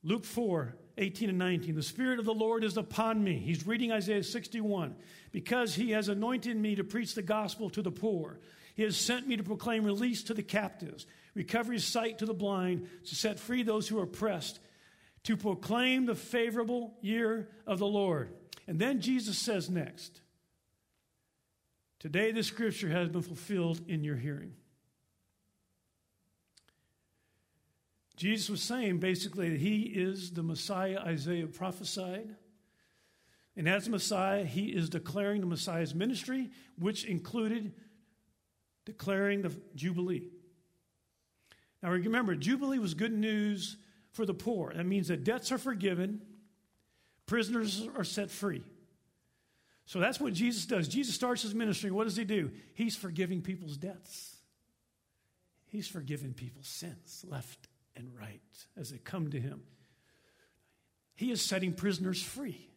Luke 0.02 0.26
4, 0.26 0.76
18 0.98 1.30
and 1.30 1.38
19. 1.38 1.74
The 1.74 1.82
Spirit 1.82 2.18
of 2.18 2.26
the 2.26 2.34
Lord 2.34 2.64
is 2.64 2.76
upon 2.76 3.24
me. 3.24 3.38
He's 3.38 3.66
reading 3.66 3.92
Isaiah 3.92 4.22
61. 4.22 4.94
Because 5.30 5.74
he 5.74 5.92
has 5.92 6.08
anointed 6.08 6.58
me 6.58 6.74
to 6.74 6.84
preach 6.84 7.14
the 7.14 7.22
gospel 7.22 7.70
to 7.70 7.80
the 7.80 7.90
poor. 7.90 8.40
He 8.74 8.82
has 8.82 8.94
sent 8.94 9.26
me 9.26 9.38
to 9.38 9.42
proclaim 9.42 9.86
release 9.86 10.22
to 10.24 10.34
the 10.34 10.42
captives, 10.42 11.06
recovery 11.34 11.76
of 11.76 11.82
sight 11.82 12.18
to 12.18 12.26
the 12.26 12.34
blind, 12.34 12.90
to 13.06 13.14
set 13.14 13.40
free 13.40 13.62
those 13.62 13.88
who 13.88 13.98
are 13.98 14.04
oppressed, 14.04 14.60
to 15.24 15.36
proclaim 15.36 16.06
the 16.06 16.14
favorable 16.14 16.94
year 17.00 17.48
of 17.66 17.78
the 17.78 17.86
Lord. 17.86 18.32
And 18.66 18.78
then 18.78 19.00
Jesus 19.00 19.38
says 19.38 19.70
next, 19.70 20.20
Today 22.00 22.32
the 22.32 22.42
scripture 22.42 22.88
has 22.88 23.08
been 23.08 23.22
fulfilled 23.22 23.80
in 23.86 24.02
your 24.02 24.16
hearing. 24.16 24.54
Jesus 28.16 28.50
was 28.50 28.62
saying 28.62 28.98
basically 28.98 29.50
that 29.50 29.60
he 29.60 29.82
is 29.82 30.32
the 30.32 30.42
Messiah 30.42 30.98
Isaiah 30.98 31.46
prophesied. 31.46 32.34
And 33.56 33.68
as 33.68 33.88
Messiah, 33.88 34.44
he 34.44 34.66
is 34.66 34.88
declaring 34.88 35.40
the 35.40 35.46
Messiah's 35.46 35.94
ministry, 35.94 36.50
which 36.78 37.04
included 37.04 37.72
declaring 38.84 39.42
the 39.42 39.52
Jubilee. 39.74 40.28
Now 41.82 41.90
remember, 41.90 42.34
Jubilee 42.34 42.78
was 42.78 42.94
good 42.94 43.12
news 43.12 43.76
for 44.12 44.24
the 44.24 44.34
poor. 44.34 44.72
That 44.74 44.86
means 44.86 45.08
that 45.08 45.24
debts 45.24 45.50
are 45.52 45.58
forgiven, 45.58 46.20
prisoners 47.26 47.88
are 47.96 48.04
set 48.04 48.30
free. 48.30 48.62
So 49.86 49.98
that's 49.98 50.20
what 50.20 50.32
Jesus 50.32 50.64
does. 50.66 50.88
Jesus 50.88 51.14
starts 51.14 51.42
his 51.42 51.54
ministry. 51.54 51.90
What 51.90 52.04
does 52.04 52.16
he 52.16 52.24
do? 52.24 52.50
He's 52.74 52.96
forgiving 52.96 53.42
people's 53.42 53.76
debts, 53.76 54.36
he's 55.66 55.88
forgiving 55.88 56.34
people's 56.34 56.68
sins 56.68 57.24
left 57.28 57.68
and 57.96 58.08
right 58.18 58.40
as 58.76 58.90
they 58.90 58.98
come 58.98 59.30
to 59.30 59.40
him. 59.40 59.62
He 61.14 61.30
is 61.30 61.42
setting 61.42 61.72
prisoners 61.72 62.22
free. 62.22 62.68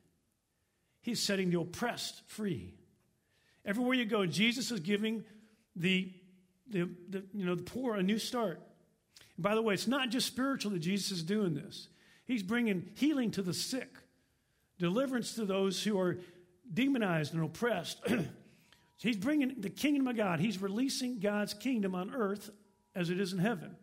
He's 1.01 1.21
setting 1.21 1.51
the 1.51 1.59
oppressed 1.59 2.21
free. 2.27 2.73
Everywhere 3.63 3.95
you 3.95 4.05
go, 4.05 4.25
Jesus 4.25 4.71
is 4.71 4.79
giving 4.79 5.23
the, 5.75 6.11
the, 6.67 6.89
the, 7.09 7.23
you 7.33 7.45
know, 7.45 7.55
the 7.55 7.63
poor 7.63 7.95
a 7.95 8.03
new 8.03 8.19
start. 8.19 8.61
And 9.35 9.43
by 9.43 9.55
the 9.55 9.61
way, 9.61 9.73
it's 9.73 9.87
not 9.87 10.09
just 10.09 10.27
spiritual 10.27 10.71
that 10.71 10.79
Jesus 10.79 11.11
is 11.11 11.23
doing 11.23 11.53
this. 11.53 11.89
He's 12.25 12.43
bringing 12.43 12.89
healing 12.95 13.31
to 13.31 13.41
the 13.41 13.53
sick, 13.53 13.89
deliverance 14.79 15.33
to 15.35 15.45
those 15.45 15.83
who 15.83 15.99
are 15.99 16.17
demonized 16.73 17.33
and 17.33 17.43
oppressed. 17.43 17.99
he's 18.97 19.17
bringing 19.17 19.55
the 19.59 19.69
kingdom 19.69 20.07
of 20.07 20.17
God. 20.17 20.39
He's 20.39 20.61
releasing 20.61 21.19
God's 21.19 21.53
kingdom 21.53 21.93
on 21.93 22.13
earth 22.13 22.49
as 22.95 23.09
it 23.09 23.19
is 23.19 23.33
in 23.33 23.39
heaven. 23.39 23.75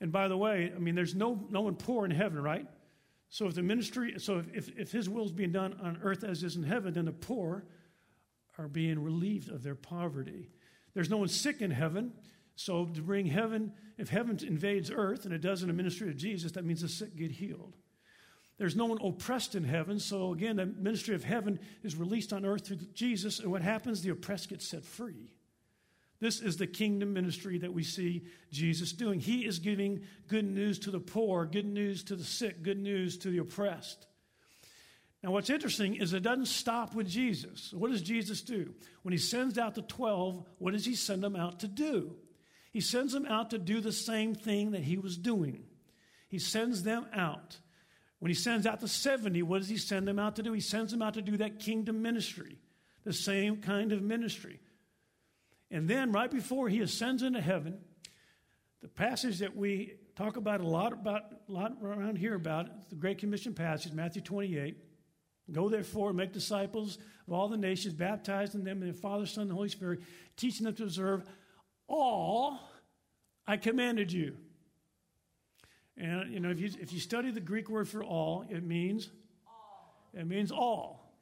And 0.00 0.10
by 0.10 0.28
the 0.28 0.36
way, 0.36 0.72
I 0.74 0.78
mean, 0.78 0.94
there's 0.94 1.14
no, 1.14 1.46
no 1.50 1.62
one 1.62 1.76
poor 1.76 2.04
in 2.04 2.10
heaven, 2.10 2.42
right? 2.42 2.66
So 3.28 3.46
if 3.46 3.54
the 3.54 3.62
ministry, 3.62 4.14
so 4.18 4.38
if, 4.38 4.68
if, 4.68 4.78
if 4.78 4.92
his 4.92 5.08
will 5.08 5.24
is 5.24 5.32
being 5.32 5.52
done 5.52 5.76
on 5.82 5.98
earth 6.02 6.24
as 6.24 6.42
is 6.42 6.56
in 6.56 6.62
heaven, 6.62 6.94
then 6.94 7.04
the 7.04 7.12
poor 7.12 7.64
are 8.58 8.68
being 8.68 9.02
relieved 9.02 9.50
of 9.50 9.62
their 9.62 9.74
poverty. 9.74 10.50
There's 10.94 11.10
no 11.10 11.18
one 11.18 11.28
sick 11.28 11.60
in 11.60 11.70
heaven. 11.70 12.12
So 12.56 12.86
to 12.86 13.02
bring 13.02 13.26
heaven, 13.26 13.72
if 13.98 14.08
heaven 14.08 14.38
invades 14.46 14.90
earth, 14.90 15.24
and 15.24 15.34
it 15.34 15.40
does 15.40 15.62
in 15.62 15.68
the 15.68 15.74
ministry 15.74 16.08
of 16.08 16.16
Jesus, 16.16 16.52
that 16.52 16.64
means 16.64 16.82
the 16.82 16.88
sick 16.88 17.16
get 17.16 17.32
healed. 17.32 17.76
There's 18.56 18.76
no 18.76 18.84
one 18.84 18.98
oppressed 19.02 19.54
in 19.54 19.64
heaven. 19.64 19.98
So 19.98 20.32
again, 20.32 20.56
the 20.56 20.66
ministry 20.66 21.14
of 21.14 21.24
heaven 21.24 21.58
is 21.82 21.96
released 21.96 22.32
on 22.32 22.44
earth 22.44 22.68
through 22.68 22.78
Jesus. 22.94 23.40
And 23.40 23.50
what 23.50 23.62
happens? 23.62 24.02
The 24.02 24.10
oppressed 24.10 24.48
get 24.48 24.62
set 24.62 24.84
free. 24.84 25.32
This 26.20 26.40
is 26.40 26.56
the 26.56 26.68
kingdom 26.68 27.12
ministry 27.12 27.58
that 27.58 27.74
we 27.74 27.82
see 27.82 28.24
Jesus 28.52 28.92
doing. 28.92 29.18
He 29.18 29.44
is 29.44 29.58
giving 29.58 30.04
good 30.28 30.44
news 30.44 30.78
to 30.80 30.90
the 30.90 31.00
poor, 31.00 31.44
good 31.44 31.66
news 31.66 32.04
to 32.04 32.16
the 32.16 32.24
sick, 32.24 32.62
good 32.62 32.78
news 32.78 33.18
to 33.18 33.30
the 33.30 33.38
oppressed. 33.38 34.06
Now, 35.22 35.32
what's 35.32 35.50
interesting 35.50 35.96
is 35.96 36.12
it 36.12 36.22
doesn't 36.22 36.46
stop 36.46 36.94
with 36.94 37.08
Jesus. 37.08 37.72
What 37.72 37.90
does 37.90 38.02
Jesus 38.02 38.42
do? 38.42 38.72
When 39.02 39.12
he 39.12 39.18
sends 39.18 39.58
out 39.58 39.74
the 39.74 39.82
12, 39.82 40.44
what 40.58 40.72
does 40.72 40.84
he 40.84 40.94
send 40.94 41.22
them 41.22 41.34
out 41.34 41.60
to 41.60 41.68
do? 41.68 42.14
He 42.74 42.80
sends 42.80 43.12
them 43.12 43.24
out 43.26 43.50
to 43.50 43.58
do 43.58 43.80
the 43.80 43.92
same 43.92 44.34
thing 44.34 44.72
that 44.72 44.82
he 44.82 44.98
was 44.98 45.16
doing. 45.16 45.62
He 46.28 46.40
sends 46.40 46.82
them 46.82 47.06
out. 47.14 47.56
When 48.18 48.30
he 48.30 48.34
sends 48.34 48.66
out 48.66 48.80
the 48.80 48.88
70, 48.88 49.44
what 49.44 49.60
does 49.60 49.68
he 49.68 49.76
send 49.76 50.08
them 50.08 50.18
out 50.18 50.34
to 50.36 50.42
do? 50.42 50.52
He 50.52 50.60
sends 50.60 50.90
them 50.90 51.00
out 51.00 51.14
to 51.14 51.22
do 51.22 51.36
that 51.36 51.60
kingdom 51.60 52.02
ministry, 52.02 52.58
the 53.04 53.12
same 53.12 53.58
kind 53.58 53.92
of 53.92 54.02
ministry. 54.02 54.58
And 55.70 55.88
then, 55.88 56.10
right 56.10 56.28
before 56.28 56.68
he 56.68 56.80
ascends 56.80 57.22
into 57.22 57.40
heaven, 57.40 57.78
the 58.82 58.88
passage 58.88 59.38
that 59.38 59.54
we 59.56 59.92
talk 60.16 60.36
about 60.36 60.60
a 60.60 60.66
lot 60.66 60.92
about 60.92 61.22
a 61.48 61.52
lot 61.52 61.76
around 61.80 62.18
here 62.18 62.34
about 62.34 62.90
the 62.90 62.96
Great 62.96 63.18
Commission 63.18 63.54
passage, 63.54 63.92
Matthew 63.92 64.22
28. 64.22 64.76
Go 65.52 65.68
therefore 65.68 66.08
and 66.08 66.16
make 66.16 66.32
disciples 66.32 66.98
of 67.28 67.32
all 67.32 67.46
the 67.46 67.56
nations, 67.56 67.94
baptizing 67.94 68.64
them 68.64 68.82
in 68.82 68.88
the 68.88 68.94
Father, 68.94 69.26
Son, 69.26 69.42
and 69.42 69.50
the 69.52 69.54
Holy 69.54 69.68
Spirit, 69.68 70.00
teaching 70.36 70.64
them 70.64 70.74
to 70.74 70.82
observe 70.82 71.22
all 71.88 72.58
I 73.46 73.56
commanded 73.56 74.12
you. 74.12 74.36
And 75.96 76.32
you 76.32 76.40
know, 76.40 76.50
if 76.50 76.60
you 76.60 76.70
if 76.80 76.92
you 76.92 77.00
study 77.00 77.30
the 77.30 77.40
Greek 77.40 77.68
word 77.68 77.88
for 77.88 78.02
all, 78.02 78.44
it 78.50 78.64
means 78.64 79.10
all. 79.46 80.20
it 80.20 80.26
means 80.26 80.50
all. 80.50 81.12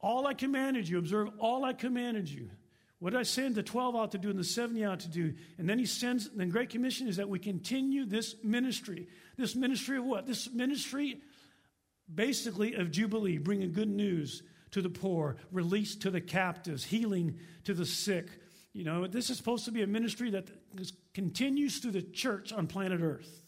All 0.00 0.26
I 0.26 0.34
commanded 0.34 0.88
you, 0.88 0.98
observe 0.98 1.28
all 1.38 1.64
I 1.64 1.72
commanded 1.72 2.28
you. 2.28 2.50
What 2.98 3.10
did 3.10 3.18
I 3.18 3.24
send 3.24 3.56
the 3.56 3.64
12 3.64 3.96
out 3.96 4.12
to 4.12 4.18
do 4.18 4.30
and 4.30 4.38
the 4.38 4.44
70 4.44 4.84
out 4.84 5.00
to 5.00 5.08
do? 5.08 5.34
And 5.58 5.68
then 5.68 5.76
he 5.76 5.86
sends, 5.86 6.30
the 6.30 6.46
Great 6.46 6.70
Commission 6.70 7.08
is 7.08 7.16
that 7.16 7.28
we 7.28 7.40
continue 7.40 8.04
this 8.04 8.36
ministry. 8.44 9.08
This 9.36 9.56
ministry 9.56 9.98
of 9.98 10.04
what? 10.04 10.24
This 10.24 10.48
ministry 10.52 11.20
basically 12.12 12.74
of 12.74 12.92
Jubilee, 12.92 13.38
bringing 13.38 13.72
good 13.72 13.88
news 13.88 14.44
to 14.70 14.82
the 14.82 14.88
poor, 14.88 15.36
release 15.50 15.96
to 15.96 16.10
the 16.10 16.20
captives, 16.20 16.84
healing 16.84 17.38
to 17.64 17.74
the 17.74 17.86
sick. 17.86 18.28
You 18.72 18.84
know, 18.84 19.06
this 19.06 19.28
is 19.28 19.36
supposed 19.36 19.66
to 19.66 19.70
be 19.70 19.82
a 19.82 19.86
ministry 19.86 20.30
that 20.30 20.48
continues 21.12 21.78
through 21.78 21.92
the 21.92 22.02
church 22.02 22.52
on 22.52 22.66
planet 22.66 23.00
Earth. 23.02 23.38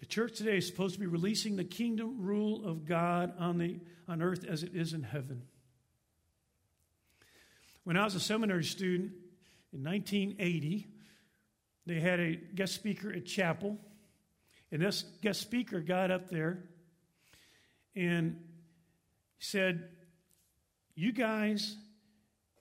The 0.00 0.06
church 0.06 0.36
today 0.36 0.58
is 0.58 0.66
supposed 0.66 0.94
to 0.94 1.00
be 1.00 1.06
releasing 1.06 1.56
the 1.56 1.64
kingdom 1.64 2.20
rule 2.20 2.66
of 2.66 2.84
God 2.84 3.32
on, 3.38 3.58
the, 3.58 3.78
on 4.06 4.20
earth 4.20 4.44
as 4.44 4.62
it 4.62 4.74
is 4.74 4.92
in 4.92 5.02
heaven. 5.02 5.42
When 7.84 7.96
I 7.96 8.04
was 8.04 8.14
a 8.14 8.20
seminary 8.20 8.64
student 8.64 9.12
in 9.72 9.82
1980, 9.82 10.88
they 11.86 12.00
had 12.00 12.20
a 12.20 12.36
guest 12.36 12.74
speaker 12.74 13.12
at 13.12 13.24
chapel 13.24 13.78
and 14.74 14.82
this 14.82 15.04
guest 15.22 15.40
speaker 15.40 15.78
got 15.78 16.10
up 16.10 16.28
there 16.28 16.58
and 17.94 18.42
said, 19.38 19.88
You 20.96 21.12
guys 21.12 21.76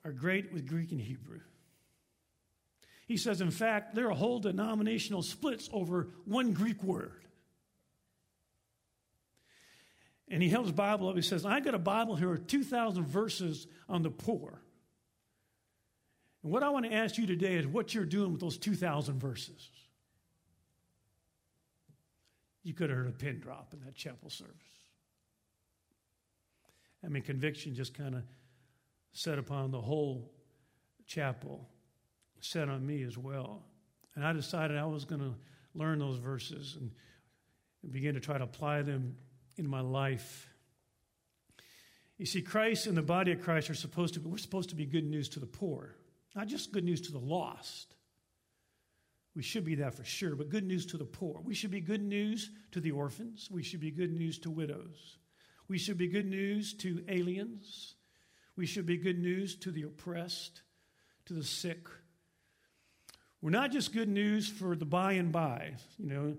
are 0.05 0.11
great 0.11 0.51
with 0.53 0.67
Greek 0.67 0.91
and 0.91 1.01
Hebrew. 1.01 1.39
He 3.07 3.17
says, 3.17 3.41
in 3.41 3.51
fact, 3.51 3.95
there 3.95 4.07
are 4.09 4.15
whole 4.15 4.39
denominational 4.39 5.21
splits 5.21 5.69
over 5.71 6.09
one 6.25 6.53
Greek 6.53 6.83
word. 6.83 7.23
And 10.29 10.41
he 10.41 10.49
held 10.49 10.65
his 10.65 10.73
Bible 10.73 11.09
up. 11.09 11.15
He 11.15 11.21
says, 11.21 11.45
I 11.45 11.59
got 11.59 11.75
a 11.75 11.79
Bible 11.79 12.15
here 12.15 12.31
with 12.31 12.47
2,000 12.47 13.05
verses 13.05 13.67
on 13.89 14.01
the 14.01 14.09
poor. 14.09 14.61
And 16.41 16.51
what 16.51 16.63
I 16.63 16.69
want 16.69 16.85
to 16.85 16.93
ask 16.93 17.17
you 17.17 17.27
today 17.27 17.55
is 17.55 17.67
what 17.67 17.93
you're 17.93 18.05
doing 18.05 18.31
with 18.31 18.41
those 18.41 18.57
2,000 18.57 19.19
verses. 19.19 19.69
You 22.63 22.73
could 22.73 22.89
have 22.89 22.97
heard 22.97 23.07
a 23.07 23.11
pin 23.11 23.39
drop 23.39 23.73
in 23.73 23.81
that 23.81 23.95
chapel 23.95 24.29
service. 24.29 24.55
I 27.05 27.09
mean, 27.09 27.23
conviction 27.23 27.75
just 27.75 27.93
kind 27.93 28.15
of 28.15 28.23
set 29.13 29.39
upon 29.39 29.71
the 29.71 29.79
whole 29.79 30.31
chapel, 31.07 31.69
set 32.41 32.67
on 32.67 32.85
me 32.85 33.03
as 33.03 33.17
well. 33.17 33.63
And 34.15 34.25
I 34.25 34.33
decided 34.33 34.77
I 34.77 34.85
was 34.85 35.05
going 35.05 35.21
to 35.21 35.33
learn 35.75 35.99
those 35.99 36.17
verses 36.17 36.77
and, 36.79 36.91
begin 37.91 38.13
to 38.13 38.21
try 38.21 38.37
to 38.37 38.45
apply 38.45 38.81
them 38.81 39.13
in 39.57 39.67
my 39.67 39.81
life. 39.81 40.47
You 42.17 42.25
see, 42.25 42.41
Christ 42.41 42.87
and 42.87 42.95
the 42.95 43.01
body 43.01 43.33
of 43.33 43.41
Christ 43.41 43.69
are 43.69 43.75
supposed 43.75 44.13
to 44.13 44.21
be, 44.21 44.29
we're 44.29 44.37
supposed 44.37 44.69
to 44.69 44.75
be 44.75 44.85
good 44.85 45.03
news 45.03 45.27
to 45.29 45.41
the 45.41 45.45
poor, 45.45 45.97
not 46.33 46.47
just 46.47 46.71
good 46.71 46.85
news 46.85 47.01
to 47.01 47.11
the 47.11 47.19
lost. 47.19 47.95
We 49.35 49.43
should 49.43 49.65
be 49.65 49.75
that 49.75 49.95
for 49.95 50.05
sure, 50.05 50.33
but 50.37 50.47
good 50.47 50.63
news 50.63 50.85
to 50.87 50.97
the 50.97 51.03
poor. 51.03 51.41
We 51.43 51.53
should 51.53 51.71
be 51.71 51.81
good 51.81 52.01
news 52.01 52.51
to 52.71 52.79
the 52.79 52.91
orphans. 52.91 53.49
We 53.51 53.63
should 53.63 53.81
be 53.81 53.91
good 53.91 54.13
news 54.13 54.39
to 54.39 54.49
widows. 54.49 55.17
We 55.67 55.77
should 55.77 55.97
be 55.97 56.07
good 56.07 56.25
news 56.25 56.73
to 56.75 57.03
aliens. 57.09 57.95
We 58.55 58.65
should 58.65 58.85
be 58.85 58.97
good 58.97 59.19
news 59.19 59.55
to 59.57 59.71
the 59.71 59.83
oppressed, 59.83 60.61
to 61.25 61.33
the 61.33 61.43
sick. 61.43 61.87
We're 63.41 63.49
not 63.49 63.71
just 63.71 63.93
good 63.93 64.09
news 64.09 64.47
for 64.47 64.75
the 64.75 64.85
by 64.85 65.13
and 65.13 65.31
by, 65.31 65.73
you 65.97 66.09
know, 66.09 66.37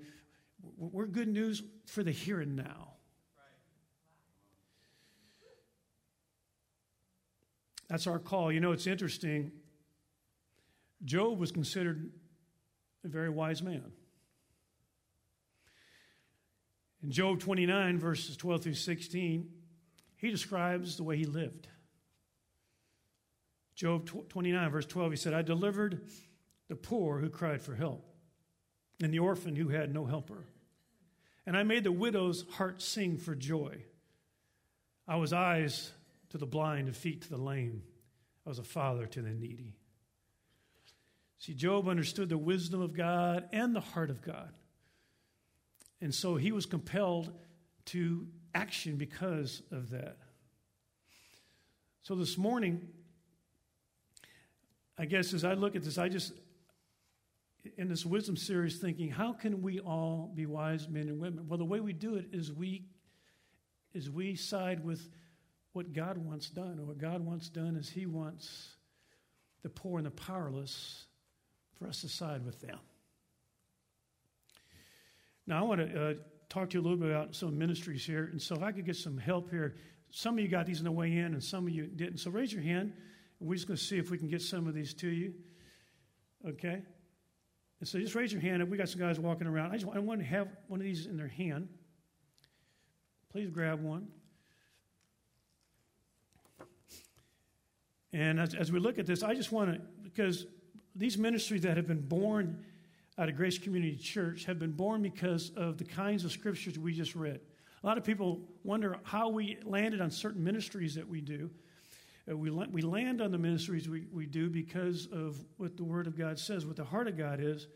we're 0.79 1.07
good 1.07 1.29
news 1.29 1.63
for 1.87 2.03
the 2.03 2.11
here 2.11 2.41
and 2.41 2.57
now. 2.57 2.95
That's 7.89 8.07
our 8.07 8.19
call. 8.19 8.51
You 8.51 8.61
know, 8.61 8.73
it's 8.73 8.87
interesting. 8.87 9.53
Job 11.05 11.39
was 11.39 11.53
considered 11.53 12.11
a 13.05 13.09
very 13.09 13.29
wise 13.29 13.63
man. 13.63 13.93
In 17.03 17.11
Job 17.11 17.41
29, 17.41 17.99
verses 17.99 18.37
12 18.37 18.63
through 18.63 18.75
16, 18.75 19.51
he 20.17 20.31
describes 20.31 20.97
the 20.97 21.03
way 21.03 21.19
he 21.19 21.27
lived. 21.27 21.69
Job 23.75 24.09
29, 24.29 24.71
verse 24.71 24.87
12, 24.87 25.13
he 25.13 25.17
said, 25.17 25.35
I 25.35 25.43
delivered 25.43 26.03
the 26.69 26.77
poor 26.77 27.19
who 27.19 27.29
cried 27.29 27.61
for 27.61 27.75
help, 27.75 28.09
and 29.03 29.13
the 29.13 29.19
orphan 29.19 29.57
who 29.57 29.69
had 29.69 29.93
no 29.93 30.07
helper. 30.07 30.45
And 31.47 31.57
I 31.57 31.63
made 31.63 31.85
the 31.85 31.93
widow's 31.93 32.45
heart 32.53 32.81
sing 32.81 33.19
for 33.19 33.35
joy. 33.35 33.79
I 35.07 35.17
was 35.17 35.33
eyes 35.33 35.93
to 36.31 36.39
the 36.39 36.47
blind 36.47 36.87
and 36.87 36.97
feet 36.97 37.23
to 37.23 37.31
the 37.31 37.37
lame. 37.37 37.83
I 38.47 38.49
was 38.49 38.59
a 38.59 38.65
father 38.65 39.07
to 39.07 39.23
the 39.23 39.31
needy. 39.31 39.75
See, 41.39 41.53
Job 41.53 41.89
understood 41.89 42.31
the 42.31 42.39
wisdom 42.39 42.81
of 42.81 42.97
God 42.97 43.49
and 43.53 43.77
the 43.77 43.81
heart 43.81 44.09
of 44.09 44.23
God. 44.23 44.51
And 46.01 46.15
so 46.15 46.37
he 46.37 46.53
was 46.53 46.65
compelled 46.65 47.33
to 47.87 48.27
action 48.55 48.97
because 48.97 49.63
of 49.71 49.91
that. 49.91 50.17
So 52.03 52.15
this 52.15 52.39
morning, 52.39 52.89
I 54.97 55.07
guess 55.07 55.33
as 55.33 55.45
I 55.45 55.55
look 55.55 55.75
at 55.77 55.83
this, 55.83 55.99
I 55.99 56.09
just, 56.09 56.33
in 57.77 57.89
this 57.89 58.07
wisdom 58.07 58.37
series, 58.37 58.79
thinking, 58.79 59.11
how 59.11 59.33
can 59.33 59.63
we 59.63 59.81
all 59.81 60.31
be 60.35 60.47
wise 60.47 60.89
men 60.89 61.09
and 61.09 61.19
women? 61.21 61.47
Well, 61.49 61.59
the 61.59 61.65
way 61.65 61.81
we 61.81 61.93
do 61.93 62.15
it 62.17 62.27
is 62.33 62.53
we, 62.53 62.85
is 63.93 64.11
we 64.11 64.37
side 64.37 64.85
with 64.85 65.09
what 65.73 65.93
God 65.93 66.17
wants 66.17 66.49
done. 66.49 66.79
And 66.79 66.87
what 66.87 66.99
God 66.99 67.21
wants 67.21 67.49
done 67.49 67.77
is 67.77 67.89
He 67.89 68.07
wants 68.07 68.77
the 69.63 69.69
poor 69.69 69.99
and 69.99 70.07
the 70.07 70.13
powerless 70.13 71.07
for 71.79 71.89
us 71.89 72.01
to 72.03 72.09
side 72.09 72.45
with 72.45 72.61
them. 72.61 72.79
Now, 75.47 75.59
I 75.59 75.63
want 75.63 75.81
to 75.81 76.11
uh, 76.11 76.15
talk 76.49 76.71
to 76.71 76.75
you 76.75 76.81
a 76.81 76.85
little 76.85 76.97
bit 76.97 77.11
about 77.11 77.35
some 77.35 77.59
ministries 77.59 78.07
here. 78.07 78.29
And 78.31 78.41
so, 78.41 78.55
if 78.55 78.63
I 78.63 78.73
could 78.73 78.87
get 78.87 78.97
some 78.97 79.19
help 79.19 79.51
here, 79.51 79.75
some 80.11 80.39
of 80.39 80.41
you 80.41 80.49
got 80.49 80.67
these 80.67 80.79
on 80.79 80.85
the 80.85 80.93
way 80.93 81.13
in, 81.13 81.35
and 81.35 81.43
some 81.43 81.67
of 81.67 81.73
you 81.73 81.87
didn't. 81.87 82.19
So, 82.19 82.31
raise 82.31 82.53
your 82.53 82.63
hand, 82.63 82.93
and 82.93 82.95
we're 83.41 83.55
just 83.55 83.67
going 83.67 83.77
to 83.77 83.83
see 83.83 83.99
if 83.99 84.11
we 84.11 84.19
can 84.19 84.29
get 84.29 84.43
some 84.43 84.67
of 84.67 84.75
these 84.75 84.95
to 84.95 85.09
you. 85.09 85.35
Okay? 86.47 86.83
And 87.81 87.89
so, 87.89 87.99
just 87.99 88.15
raise 88.15 88.33
your 88.33 88.41
hand. 88.41 88.63
And 88.63 88.71
we 88.71 88.77
got 88.77 88.89
some 88.89 89.01
guys 89.01 89.19
walking 89.19 89.47
around. 89.47 89.73
I 89.73 89.77
just 89.77 89.95
I 89.95 89.99
want 89.99 90.21
to 90.21 90.27
have 90.27 90.49
one 90.69 90.81
of 90.81 90.85
these 90.85 91.07
in 91.07 91.17
their 91.17 91.29
hand. 91.29 91.69
Please 93.33 93.51
grab 93.51 93.83
one. 93.83 94.09
And 98.13 98.39
as, 98.39 98.55
as 98.55 98.71
we 98.71 98.79
look 98.79 99.01
at 99.01 99.07
this, 99.07 99.25
I 99.25 99.35
just 99.35 99.51
want 99.51 99.75
to, 99.75 99.81
because 100.05 100.47
these 100.95 101.19
ministries 101.19 101.63
that 101.63 101.77
have 101.77 101.89
been 101.89 102.07
born 102.07 102.65
out 103.19 103.29
of 103.29 103.37
Grace 103.37 103.59
Community 103.59 103.97
Church 103.97 104.45
have 104.45 104.61
been 104.61 104.71
born 104.71 105.03
because 105.03 105.51
of 105.57 105.79
the 105.79 105.85
kinds 105.85 106.25
of 106.25 106.31
scriptures 106.31 106.79
we 106.79 106.93
just 106.93 107.17
read. 107.17 107.41
A 107.83 107.87
lot 107.87 107.99
of 107.99 108.05
people 108.05 108.41
wonder 108.63 108.99
how 109.03 109.29
we 109.29 109.59
landed 109.65 110.01
on 110.01 110.11
certain 110.11 110.43
ministries 110.43 110.95
that 110.95 111.09
we 111.09 111.21
do. 111.21 111.51
Uh, 112.31 112.37
we, 112.37 112.51
we 112.51 112.83
land 112.83 113.21
on 113.21 113.31
the 113.31 113.39
ministries 113.39 113.89
we, 113.89 114.07
we 114.13 114.27
do 114.27 114.49
because 114.49 115.07
of 115.13 115.37
what 115.57 115.77
the 115.77 115.85
Word 115.85 116.07
of 116.07 116.17
God 116.17 116.39
says, 116.39 116.65
what 116.65 116.77
the 116.77 116.85
heart 116.85 117.09
of 117.09 117.19
God 117.19 117.41
is, 117.41 117.67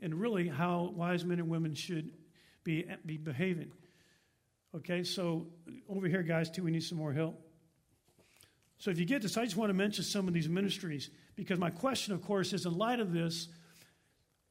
and 0.00 0.14
really 0.14 0.48
how 0.48 0.92
wise 0.94 1.24
men 1.24 1.38
and 1.38 1.48
women 1.48 1.74
should 1.74 2.10
be, 2.62 2.86
be 3.04 3.16
behaving. 3.16 3.72
Okay, 4.74 5.04
so 5.04 5.46
over 5.88 6.08
here, 6.08 6.22
guys, 6.22 6.50
too, 6.50 6.64
we 6.64 6.70
need 6.70 6.82
some 6.82 6.98
more 6.98 7.12
help. 7.12 7.40
So 8.78 8.90
if 8.90 8.98
you 8.98 9.04
get 9.04 9.22
this, 9.22 9.36
I 9.36 9.44
just 9.44 9.56
want 9.56 9.70
to 9.70 9.74
mention 9.74 10.02
some 10.02 10.26
of 10.26 10.34
these 10.34 10.48
ministries 10.48 11.10
because 11.36 11.58
my 11.58 11.70
question, 11.70 12.12
of 12.12 12.22
course, 12.22 12.52
is 12.52 12.66
in 12.66 12.76
light 12.76 13.00
of 13.00 13.12
this, 13.12 13.48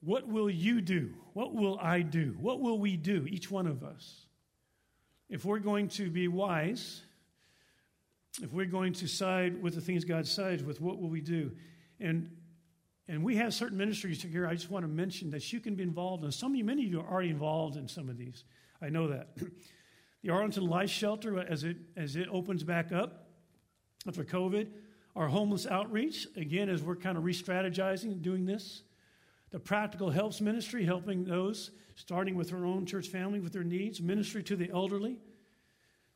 what 0.02 0.28
will 0.28 0.50
you 0.50 0.82
do? 0.82 1.14
What 1.34 1.54
will 1.54 1.80
I 1.80 2.02
do? 2.02 2.36
What 2.40 2.60
will 2.60 2.78
we 2.78 2.98
do, 2.98 3.26
each 3.30 3.50
one 3.50 3.68
of 3.68 3.84
us? 3.84 4.26
If 5.30 5.46
we're 5.46 5.60
going 5.60 5.88
to 5.90 6.10
be 6.10 6.28
wise, 6.28 7.02
if 8.42 8.52
we're 8.52 8.66
going 8.66 8.94
to 8.94 9.08
side 9.08 9.62
with 9.62 9.76
the 9.76 9.82
things 9.82 10.06
God 10.06 10.26
sides 10.26 10.64
with, 10.64 10.82
what 10.82 11.00
will 11.00 11.10
we 11.10 11.22
do? 11.22 11.52
And 12.00 12.30
and 13.10 13.22
we 13.22 13.36
have 13.36 13.54
certain 13.54 13.78
ministries 13.78 14.24
here. 14.24 14.48
I 14.48 14.54
just 14.54 14.72
want 14.72 14.84
to 14.86 14.88
mention 14.88 15.30
that 15.32 15.52
you 15.52 15.60
can 15.60 15.76
be 15.76 15.84
involved 15.84 16.24
in. 16.24 16.32
Some 16.32 16.54
of 16.54 16.58
you, 16.58 16.64
many 16.64 16.86
of 16.86 16.92
you 16.92 17.02
are 17.02 17.08
already 17.08 17.30
involved 17.30 17.76
in 17.76 17.86
some 17.88 18.08
of 18.08 18.18
these. 18.18 18.46
I 18.82 18.88
know 18.88 19.10
that. 19.10 19.38
the 20.24 20.30
Arlington 20.30 20.66
Life 20.66 20.90
Shelter, 20.90 21.40
as 21.40 21.66
it 21.66 21.78
as 21.98 22.16
it 22.16 22.28
opens 22.32 22.64
back 22.64 22.92
up 22.92 23.28
after 24.08 24.24
COVID, 24.24 24.70
our 25.16 25.28
homeless 25.28 25.68
outreach, 25.68 26.28
again, 26.38 26.70
as 26.70 26.82
we're 26.82 26.96
kind 26.96 27.18
of 27.18 27.24
re-strategizing 27.24 28.22
doing 28.22 28.46
this. 28.46 28.84
The 29.52 29.60
practical 29.60 30.10
helps 30.10 30.42
ministry, 30.42 30.84
helping 30.84 31.26
those 31.26 31.72
starting 31.96 32.36
with 32.36 32.52
our 32.54 32.66
own 32.66 32.86
church 32.86 33.10
family 33.10 33.40
with 33.40 33.54
their 33.54 33.64
needs, 33.64 34.02
ministry 34.02 34.42
to 34.44 34.56
the 34.56 34.72
elderly 34.72 35.18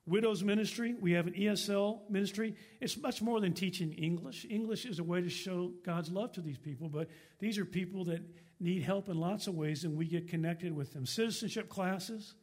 widows 0.07 0.43
ministry. 0.43 0.95
We 0.99 1.11
have 1.11 1.27
an 1.27 1.33
ESL 1.33 2.09
ministry. 2.09 2.55
It's 2.79 2.97
much 2.97 3.21
more 3.21 3.39
than 3.41 3.53
teaching 3.53 3.91
English. 3.93 4.45
English 4.49 4.85
is 4.85 4.99
a 4.99 5.03
way 5.03 5.21
to 5.21 5.29
show 5.29 5.73
God's 5.85 6.09
love 6.09 6.31
to 6.33 6.41
these 6.41 6.57
people, 6.57 6.89
but 6.89 7.09
these 7.39 7.57
are 7.57 7.65
people 7.65 8.05
that 8.05 8.21
need 8.59 8.81
help 8.81 9.09
in 9.09 9.19
lots 9.19 9.47
of 9.47 9.55
ways, 9.55 9.83
and 9.83 9.95
we 9.97 10.05
get 10.05 10.27
connected 10.27 10.73
with 10.75 10.93
them. 10.93 11.05
Citizenship 11.05 11.69
classes, 11.69 12.33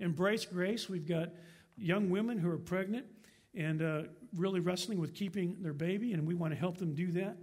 Embrace 0.00 0.46
Grace. 0.46 0.88
We've 0.88 1.06
got 1.06 1.28
young 1.76 2.10
women 2.10 2.38
who 2.38 2.50
are 2.50 2.58
pregnant 2.58 3.06
and 3.54 3.82
uh, 3.82 4.02
really 4.34 4.60
wrestling 4.60 4.98
with 4.98 5.14
keeping 5.14 5.58
their 5.60 5.72
baby, 5.72 6.12
and 6.12 6.26
we 6.26 6.34
want 6.34 6.52
to 6.52 6.58
help 6.58 6.78
them 6.78 6.94
do 6.94 7.12
that. 7.12 7.36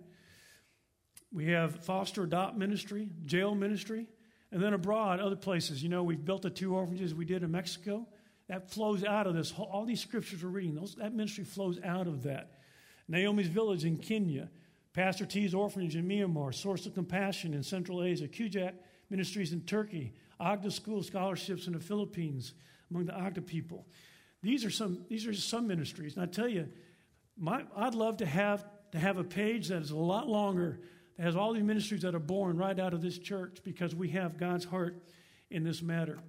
We 1.31 1.47
have 1.47 1.85
foster 1.85 2.23
adopt 2.23 2.57
ministry, 2.57 3.09
jail 3.25 3.55
ministry, 3.55 4.07
and 4.51 4.61
then 4.61 4.73
abroad, 4.73 5.21
other 5.21 5.37
places. 5.37 5.81
You 5.81 5.87
know, 5.87 6.03
we've 6.03 6.23
built 6.23 6.41
the 6.41 6.49
two 6.49 6.75
orphanages 6.75 7.15
we 7.15 7.23
did 7.23 7.43
in 7.43 7.51
Mexico. 7.51 8.05
That 8.51 8.69
flows 8.69 9.05
out 9.05 9.27
of 9.27 9.33
this. 9.33 9.53
All 9.57 9.85
these 9.85 10.01
scriptures 10.01 10.43
we're 10.43 10.49
reading, 10.49 10.75
those, 10.75 10.95
that 10.95 11.15
ministry 11.15 11.45
flows 11.45 11.79
out 11.85 12.05
of 12.05 12.23
that. 12.23 12.59
Naomi's 13.07 13.47
Village 13.47 13.85
in 13.85 13.95
Kenya, 13.95 14.49
Pastor 14.91 15.25
T's 15.25 15.53
Orphanage 15.53 15.95
in 15.95 16.05
Myanmar, 16.05 16.53
Source 16.53 16.85
of 16.85 16.93
Compassion 16.93 17.53
in 17.53 17.63
Central 17.63 18.03
Asia, 18.03 18.27
Kujak 18.27 18.73
Ministries 19.09 19.53
in 19.53 19.61
Turkey, 19.61 20.11
Agta 20.41 20.69
School 20.69 21.01
Scholarships 21.01 21.67
in 21.67 21.71
the 21.71 21.79
Philippines 21.79 22.53
among 22.89 23.05
the 23.05 23.13
Agta 23.13 23.45
people. 23.45 23.87
These 24.43 24.65
are 24.65 24.69
some, 24.69 25.05
these 25.07 25.25
are 25.25 25.33
some 25.33 25.65
ministries. 25.65 26.15
And 26.17 26.23
I 26.23 26.25
tell 26.25 26.49
you, 26.49 26.67
my, 27.37 27.63
I'd 27.73 27.95
love 27.95 28.17
to 28.17 28.25
have, 28.25 28.65
to 28.91 28.99
have 28.99 29.17
a 29.17 29.23
page 29.23 29.69
that 29.69 29.81
is 29.81 29.91
a 29.91 29.95
lot 29.95 30.27
longer, 30.27 30.81
that 31.15 31.23
has 31.23 31.37
all 31.37 31.53
these 31.53 31.63
ministries 31.63 32.01
that 32.01 32.13
are 32.13 32.19
born 32.19 32.57
right 32.57 32.77
out 32.77 32.93
of 32.93 33.01
this 33.01 33.17
church 33.17 33.59
because 33.63 33.95
we 33.95 34.09
have 34.09 34.37
God's 34.37 34.65
heart 34.65 35.01
in 35.49 35.63
this 35.63 35.81
matter. 35.81 36.19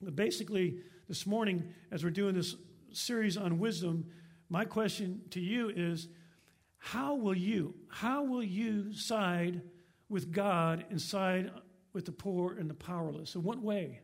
But 0.00 0.14
basically, 0.14 0.82
this 1.08 1.26
morning, 1.26 1.72
as 1.90 2.04
we're 2.04 2.10
doing 2.10 2.34
this 2.34 2.54
series 2.92 3.36
on 3.36 3.58
wisdom, 3.58 4.04
my 4.50 4.64
question 4.64 5.22
to 5.30 5.40
you 5.40 5.70
is 5.74 6.08
how 6.76 7.14
will 7.14 7.36
you, 7.36 7.74
how 7.88 8.22
will 8.22 8.42
you 8.42 8.92
side 8.92 9.62
with 10.08 10.30
God 10.30 10.84
and 10.90 11.00
side 11.00 11.50
with 11.94 12.04
the 12.04 12.12
poor 12.12 12.54
and 12.58 12.68
the 12.68 12.74
powerless? 12.74 13.34
In 13.34 13.42
what 13.42 13.60
way? 13.60 14.00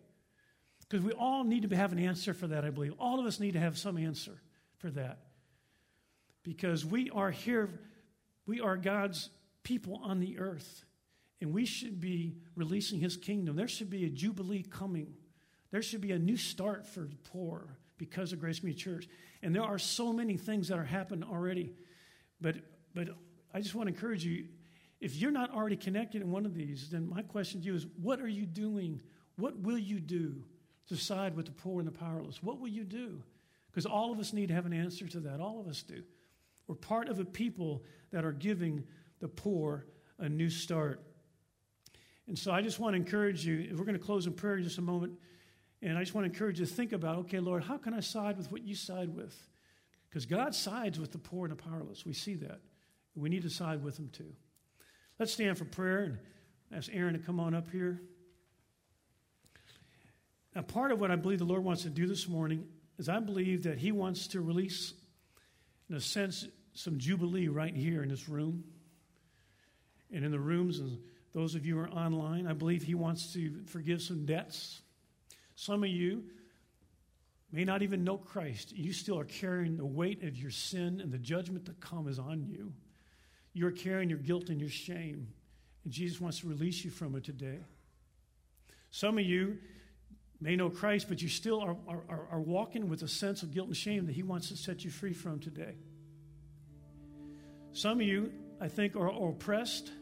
Because 0.81 1.05
we 1.05 1.13
all 1.13 1.45
need 1.45 1.69
to 1.69 1.77
have 1.77 1.93
an 1.93 1.99
answer 1.99 2.33
for 2.33 2.47
that, 2.47 2.65
I 2.65 2.71
believe. 2.71 2.95
All 2.99 3.21
of 3.21 3.27
us 3.27 3.39
need 3.39 3.53
to 3.53 3.61
have 3.61 3.79
some 3.79 3.99
answer 3.99 4.41
for 4.79 4.91
that. 4.91 5.19
Because 6.43 6.85
we 6.85 7.11
are 7.11 7.31
here, 7.31 7.81
we 8.47 8.61
are 8.61 8.77
God's 8.77 9.31
people 9.63 10.01
on 10.03 10.21
the 10.21 10.39
earth, 10.39 10.85
and 11.41 11.53
we 11.53 11.65
should 11.65 12.01
be 12.01 12.37
releasing 12.55 13.01
His 13.01 13.17
kingdom. 13.17 13.57
There 13.57 13.69
should 13.69 13.89
be 13.89 14.05
a 14.05 14.11
jubilee 14.11 14.63
coming 14.63 15.15
there 15.75 15.83
should 15.83 16.01
be 16.01 16.13
a 16.13 16.19
new 16.21 16.37
start 16.37 16.87
for 16.87 17.01
the 17.01 17.17
poor 17.33 17.67
because 17.99 18.33
of 18.33 18.39
Grace 18.39 18.61
Community 18.61 18.81
Church. 18.81 19.09
And 19.43 19.53
there 19.53 19.65
are 19.65 19.77
so 19.77 20.13
many 20.13 20.37
things 20.37 20.69
that 20.69 20.79
are 20.79 20.85
happening 20.85 21.29
already. 21.29 21.73
But, 22.41 22.59
but 22.95 23.09
I 23.53 23.61
just 23.61 23.75
want 23.75 23.89
to 23.89 23.93
encourage 23.93 24.25
you 24.25 24.45
if 25.01 25.17
you're 25.17 25.33
not 25.33 25.53
already 25.53 25.75
connected 25.75 26.23
in 26.23 26.31
one 26.31 26.47
of 26.47 26.55
these, 26.55 26.91
then 26.91 27.09
my 27.09 27.23
question 27.23 27.61
to 27.61 27.67
you 27.67 27.75
is 27.75 27.89
what 28.01 28.21
are 28.21 28.29
you 28.29 28.47
doing? 28.47 29.01
What 29.35 29.59
will 29.59 29.77
you 29.77 29.99
do 29.99 30.45
to 30.91 30.97
side 30.97 31.35
with 31.35 31.47
the 31.47 31.51
poor 31.51 31.81
and 31.81 31.89
the 31.89 31.99
powerless? 31.99 32.41
What 32.41 32.61
will 32.61 32.69
you 32.69 32.85
do? 32.85 33.21
Because 33.67 33.85
all 33.85 34.13
of 34.13 34.21
us 34.21 34.33
need 34.33 34.51
to 34.51 34.55
have 34.55 34.67
an 34.67 34.73
answer 34.73 35.09
to 35.09 35.19
that. 35.19 35.41
All 35.41 35.59
of 35.59 35.67
us 35.67 35.83
do. 35.83 36.05
We're 36.69 36.77
part 36.77 37.09
of 37.09 37.19
a 37.19 37.25
people 37.25 37.83
that 38.13 38.25
are 38.25 38.31
giving 38.31 38.85
the 39.19 39.27
poor 39.27 39.87
a 40.21 40.29
new 40.29 40.51
start. 40.51 41.03
And 42.29 42.39
so 42.39 42.53
I 42.53 42.63
just 42.63 42.79
want 42.79 42.95
to 42.95 42.97
encourage 42.97 43.45
you, 43.45 43.67
if 43.73 43.77
we're 43.77 43.85
going 43.85 43.99
to 43.99 44.05
close 44.05 44.29
in 44.29 44.35
prayer 44.35 44.59
in 44.59 44.63
just 44.63 44.79
a 44.79 44.83
moment, 44.83 45.15
and 45.83 45.99
I 45.99 46.01
just 46.01 46.15
want 46.15 46.27
to 46.27 46.33
encourage 46.33 46.61
you 46.61 46.67
to 46.67 46.73
think 46.73 46.93
about 46.93 47.19
okay, 47.19 47.41
Lord, 47.41 47.63
how 47.63 47.77
can 47.77 47.95
I 47.95 48.01
side 48.01 48.37
with 48.37 48.51
what 48.51 48.63
you 48.63 48.75
side 48.75 49.15
with? 49.15 49.37
Because 50.09 50.27
God 50.27 50.55
sides 50.55 50.99
with 50.99 51.13
the 51.13 51.19
poor 51.19 51.47
and 51.47 51.59
the 51.59 51.63
powerless. 51.63 52.07
We 52.07 52.13
see 52.13 52.35
that. 52.37 52.61
We 53.17 53.29
need 53.29 53.43
to 53.43 53.51
side 53.51 53.83
with 53.83 53.97
them 53.97 54.11
too. 54.13 54.33
Let's 55.19 55.33
stand 55.33 55.59
for 55.59 55.65
prayer 55.65 56.05
and 56.05 56.19
ask 56.73 56.91
Aaron 56.93 57.15
to 57.15 57.21
come 57.21 57.39
on 57.39 57.55
up 57.55 57.71
here. 57.71 58.01
Now, 60.55 60.63
part 60.63 60.93
of 60.93 61.01
what 61.01 61.11
I 61.11 61.17
believe 61.17 61.39
the 61.39 61.45
Lord 61.45 61.65
wants 61.65 61.83
to 61.83 61.91
do 61.91 62.07
this 62.07 62.29
morning 62.29 62.67
is 62.99 63.09
I 63.09 63.19
believe 63.19 63.65
that 63.65 63.79
He 63.79 63.93
wants 63.93 64.29
to 64.29 64.41
release, 64.41 64.95
in 65.91 65.97
a 65.97 66.01
sense, 66.01 66.47
some 66.75 66.99
jubilee 66.99 67.49
right 67.49 67.75
here 67.75 68.03
in 68.03 68.09
this 68.09 68.29
room 68.29 68.65
and 70.13 70.25
in 70.25 70.31
the 70.31 70.39
rooms 70.39 70.79
and 70.79 70.99
those 71.33 71.55
of 71.57 71.67
you 71.67 71.75
who 71.75 71.81
are 71.81 71.91
online. 71.91 72.47
I 72.47 72.53
believe 72.53 72.85
He 72.85 72.95
wants 72.95 73.33
to 73.33 73.63
forgive 73.67 74.01
some 74.01 74.27
debts 74.27 74.81
some 75.57 75.85
of 75.85 75.91
you 75.91 76.25
may 77.53 77.65
not 77.65 77.83
even 77.83 78.03
know 78.03 78.17
Christ. 78.17 78.73
You 78.73 78.93
still 78.93 79.19
are 79.19 79.25
carrying 79.25 79.77
the 79.77 79.87
weight 79.87 80.25
of 80.25 80.37
your 80.37 80.51
sin, 80.51 81.01
and 81.01 81.13
the 81.13 81.19
judgment 81.19 81.67
to 81.67 81.73
come 81.75 82.09
is 82.09 82.19
on 82.19 82.43
you. 82.43 82.73
You're 83.53 83.71
carrying 83.71 84.11
your 84.11 84.19
guilt 84.19 84.49
and 84.49 84.61
your 84.61 84.71
shame, 84.71 85.29
and 85.85 85.93
Jesus 85.93 86.21
wants 86.21 86.41
to 86.41 86.49
release 86.49 86.85
you 86.85 86.91
from 86.91 87.15
it 87.15 87.23
today. 87.23 87.59
Some 88.91 89.19
of 89.19 89.25
you 89.25 89.59
may 90.41 90.57
know 90.57 90.69
Christ, 90.69 91.09
but 91.09 91.23
you 91.23 91.29
still 91.29 91.61
are, 91.61 91.77
are, 91.89 92.27
are 92.33 92.41
walking 92.41 92.89
with 92.89 93.03
a 93.03 93.09
sense 93.09 93.45
of 93.45 93.55
guilt 93.55 93.69
and 93.69 93.77
shame 93.77 94.07
that 94.07 94.15
He 94.15 94.25
wants 94.25 94.49
to 94.49 94.57
set 94.57 94.85
you 94.85 94.91
free 94.91 95.13
from 95.13 95.39
today. 95.39 95.77
Some 97.73 98.01
of 98.01 98.07
you, 98.07 98.33
I 98.61 98.67
think, 98.67 98.97
are, 98.97 99.11
are 99.11 99.31
oppressed, 99.31 99.93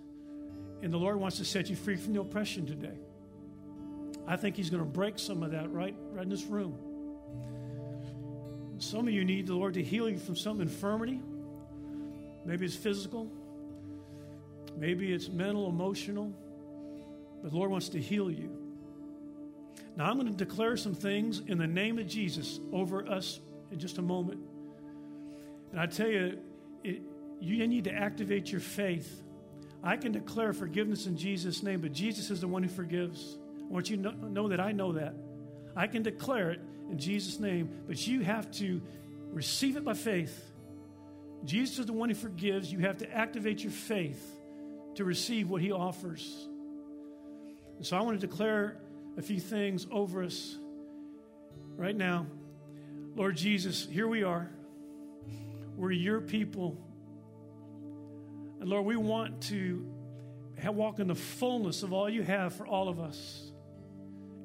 and 0.82 0.90
the 0.90 0.98
Lord 0.98 1.20
wants 1.20 1.36
to 1.36 1.44
set 1.44 1.68
you 1.68 1.76
free 1.76 1.96
from 1.96 2.14
the 2.14 2.20
oppression 2.20 2.66
today. 2.66 2.98
I 4.26 4.36
think 4.36 4.56
He's 4.56 4.70
going 4.70 4.82
to 4.82 4.88
break 4.88 5.18
some 5.18 5.42
of 5.42 5.50
that 5.52 5.72
right, 5.72 5.96
right 6.12 6.22
in 6.22 6.28
this 6.28 6.44
room. 6.44 6.78
Some 8.78 9.06
of 9.06 9.14
you 9.14 9.24
need 9.24 9.46
the 9.46 9.54
Lord 9.54 9.74
to 9.74 9.82
heal 9.82 10.08
you 10.08 10.18
from 10.18 10.36
some 10.36 10.60
infirmity. 10.60 11.20
Maybe 12.44 12.66
it's 12.66 12.74
physical, 12.74 13.30
maybe 14.76 15.12
it's 15.12 15.28
mental, 15.28 15.68
emotional, 15.68 16.32
but 17.42 17.52
the 17.52 17.56
Lord 17.56 17.70
wants 17.70 17.88
to 17.90 18.00
heal 18.00 18.30
you. 18.30 18.50
Now, 19.96 20.10
I'm 20.10 20.18
going 20.18 20.34
to 20.34 20.44
declare 20.44 20.76
some 20.76 20.94
things 20.94 21.40
in 21.46 21.58
the 21.58 21.66
name 21.66 21.98
of 21.98 22.06
Jesus 22.06 22.60
over 22.72 23.06
us 23.06 23.40
in 23.70 23.78
just 23.78 23.98
a 23.98 24.02
moment. 24.02 24.40
And 25.70 25.78
I 25.78 25.86
tell 25.86 26.08
you, 26.08 26.38
it, 26.82 27.02
you 27.40 27.66
need 27.66 27.84
to 27.84 27.92
activate 27.92 28.50
your 28.50 28.60
faith. 28.60 29.22
I 29.82 29.96
can 29.96 30.12
declare 30.12 30.52
forgiveness 30.52 31.06
in 31.06 31.16
Jesus' 31.16 31.62
name, 31.62 31.80
but 31.80 31.92
Jesus 31.92 32.30
is 32.30 32.40
the 32.40 32.48
one 32.48 32.62
who 32.62 32.68
forgives. 32.68 33.38
I 33.72 33.74
want 33.74 33.88
you 33.88 33.96
to 33.96 34.02
know, 34.02 34.10
know 34.10 34.48
that 34.48 34.60
I 34.60 34.72
know 34.72 34.92
that. 34.92 35.14
I 35.74 35.86
can 35.86 36.02
declare 36.02 36.50
it 36.50 36.60
in 36.90 36.98
Jesus' 36.98 37.40
name, 37.40 37.70
but 37.86 38.06
you 38.06 38.20
have 38.20 38.50
to 38.52 38.82
receive 39.30 39.78
it 39.78 39.84
by 39.84 39.94
faith. 39.94 40.52
Jesus 41.46 41.78
is 41.78 41.86
the 41.86 41.94
one 41.94 42.10
who 42.10 42.14
forgives. 42.14 42.70
You 42.70 42.80
have 42.80 42.98
to 42.98 43.10
activate 43.10 43.62
your 43.62 43.72
faith 43.72 44.22
to 44.96 45.04
receive 45.06 45.48
what 45.48 45.62
he 45.62 45.72
offers. 45.72 46.46
And 47.78 47.86
so 47.86 47.96
I 47.96 48.02
want 48.02 48.20
to 48.20 48.26
declare 48.26 48.76
a 49.16 49.22
few 49.22 49.40
things 49.40 49.86
over 49.90 50.22
us 50.22 50.54
right 51.76 51.96
now. 51.96 52.26
Lord 53.16 53.38
Jesus, 53.38 53.88
here 53.90 54.06
we 54.06 54.22
are. 54.22 54.50
We're 55.78 55.92
your 55.92 56.20
people. 56.20 56.76
And 58.60 58.68
Lord, 58.68 58.84
we 58.84 58.96
want 58.96 59.40
to 59.44 59.86
walk 60.66 60.98
in 60.98 61.06
the 61.08 61.14
fullness 61.14 61.82
of 61.82 61.94
all 61.94 62.10
you 62.10 62.22
have 62.22 62.54
for 62.54 62.66
all 62.66 62.90
of 62.90 63.00
us. 63.00 63.51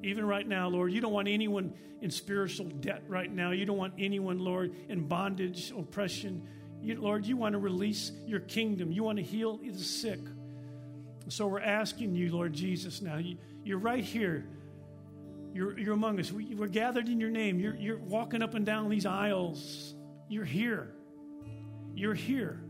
Even 0.02 0.24
right 0.24 0.46
now, 0.46 0.68
Lord, 0.68 0.92
you 0.92 1.00
don't 1.00 1.12
want 1.12 1.28
anyone 1.28 1.74
in 2.00 2.10
spiritual 2.10 2.66
debt 2.66 3.02
right 3.08 3.32
now. 3.32 3.50
You 3.50 3.66
don't 3.66 3.76
want 3.76 3.94
anyone, 3.98 4.38
Lord, 4.38 4.72
in 4.88 5.06
bondage, 5.08 5.72
oppression. 5.76 6.46
You, 6.80 7.00
Lord, 7.00 7.26
you 7.26 7.36
want 7.36 7.54
to 7.54 7.58
release 7.58 8.12
your 8.26 8.40
kingdom. 8.40 8.92
You 8.92 9.02
want 9.02 9.18
to 9.18 9.24
heal 9.24 9.58
the 9.58 9.78
sick. 9.78 10.20
So 11.28 11.46
we're 11.46 11.60
asking 11.60 12.14
you, 12.14 12.32
Lord 12.32 12.52
Jesus, 12.52 13.02
now. 13.02 13.16
You, 13.18 13.36
you're 13.64 13.78
right 13.78 14.04
here. 14.04 14.46
You're, 15.52 15.78
you're 15.78 15.94
among 15.94 16.20
us. 16.20 16.30
We, 16.30 16.56
are 16.60 16.68
gathered 16.68 17.08
in 17.08 17.20
your 17.20 17.30
name. 17.30 17.58
You're, 17.58 17.74
you're 17.74 17.98
walking 17.98 18.42
up 18.42 18.54
and 18.54 18.64
down 18.64 18.88
these 18.88 19.06
aisles. 19.06 19.94
You're 20.28 20.44
here. 20.44 20.94
You're 21.94 22.14
here. 22.14 22.60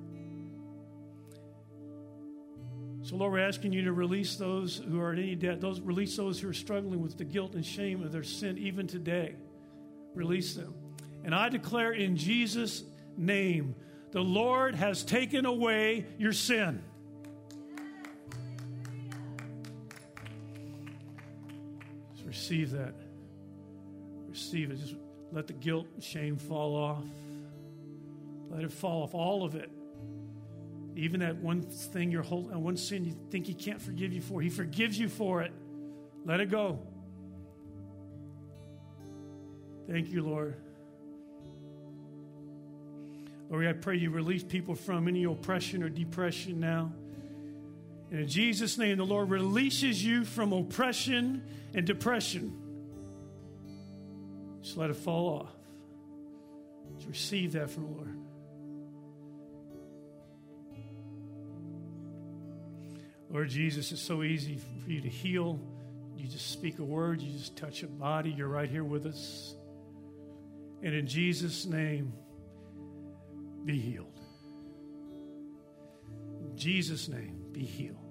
So, 3.08 3.16
Lord, 3.16 3.32
we're 3.32 3.38
asking 3.38 3.72
you 3.72 3.84
to 3.84 3.92
release 3.94 4.36
those 4.36 4.82
who 4.86 5.00
are 5.00 5.14
in 5.14 5.18
any 5.18 5.34
debt, 5.34 5.62
those, 5.62 5.80
release 5.80 6.14
those 6.14 6.38
who 6.38 6.50
are 6.50 6.52
struggling 6.52 7.00
with 7.00 7.16
the 7.16 7.24
guilt 7.24 7.54
and 7.54 7.64
shame 7.64 8.02
of 8.02 8.12
their 8.12 8.22
sin 8.22 8.58
even 8.58 8.86
today. 8.86 9.34
Release 10.14 10.52
them. 10.54 10.74
And 11.24 11.34
I 11.34 11.48
declare 11.48 11.92
in 11.92 12.18
Jesus' 12.18 12.84
name, 13.16 13.74
the 14.10 14.20
Lord 14.20 14.74
has 14.74 15.04
taken 15.04 15.46
away 15.46 16.04
your 16.18 16.34
sin. 16.34 16.82
Just 22.12 22.26
receive 22.26 22.72
that. 22.72 22.92
Receive 24.28 24.70
it. 24.70 24.80
Just 24.80 24.96
let 25.32 25.46
the 25.46 25.54
guilt 25.54 25.86
and 25.94 26.04
shame 26.04 26.36
fall 26.36 26.76
off. 26.76 27.04
Let 28.50 28.64
it 28.64 28.70
fall 28.70 29.04
off, 29.04 29.14
all 29.14 29.44
of 29.44 29.54
it. 29.54 29.70
Even 30.98 31.20
that 31.20 31.36
one 31.36 31.62
thing 31.62 32.10
you're 32.10 32.24
holding, 32.24 32.60
one 32.60 32.76
sin 32.76 33.04
you 33.04 33.14
think 33.30 33.46
He 33.46 33.54
can't 33.54 33.80
forgive 33.80 34.12
you 34.12 34.20
for, 34.20 34.40
He 34.40 34.50
forgives 34.50 34.98
you 34.98 35.08
for 35.08 35.42
it. 35.42 35.52
Let 36.24 36.40
it 36.40 36.50
go. 36.50 36.80
Thank 39.88 40.10
you, 40.10 40.24
Lord. 40.24 40.56
Lord, 43.48 43.66
I 43.66 43.74
pray 43.74 43.96
you 43.96 44.10
release 44.10 44.42
people 44.42 44.74
from 44.74 45.06
any 45.06 45.22
oppression 45.22 45.84
or 45.84 45.88
depression 45.88 46.58
now. 46.58 46.92
And 48.10 48.20
in 48.20 48.28
Jesus' 48.28 48.76
name, 48.76 48.98
the 48.98 49.06
Lord 49.06 49.30
releases 49.30 50.04
you 50.04 50.24
from 50.24 50.52
oppression 50.52 51.44
and 51.74 51.86
depression. 51.86 52.60
Just 54.62 54.76
let 54.76 54.90
it 54.90 54.96
fall 54.96 55.42
off. 55.42 55.52
Just 56.96 57.08
receive 57.08 57.52
that 57.52 57.70
from 57.70 57.84
the 57.84 57.90
Lord. 57.90 58.18
Lord 63.30 63.48
Jesus, 63.48 63.92
it's 63.92 64.02
so 64.02 64.22
easy 64.22 64.58
for 64.84 64.90
you 64.90 65.00
to 65.00 65.08
heal. 65.08 65.60
You 66.16 66.26
just 66.26 66.50
speak 66.50 66.78
a 66.78 66.84
word, 66.84 67.20
you 67.20 67.36
just 67.38 67.56
touch 67.56 67.82
a 67.82 67.86
body, 67.86 68.30
you're 68.30 68.48
right 68.48 68.68
here 68.68 68.84
with 68.84 69.06
us. 69.06 69.54
And 70.82 70.94
in 70.94 71.06
Jesus' 71.06 71.66
name, 71.66 72.12
be 73.64 73.78
healed. 73.78 74.18
In 76.40 76.56
Jesus' 76.56 77.08
name, 77.08 77.44
be 77.52 77.64
healed. 77.64 78.07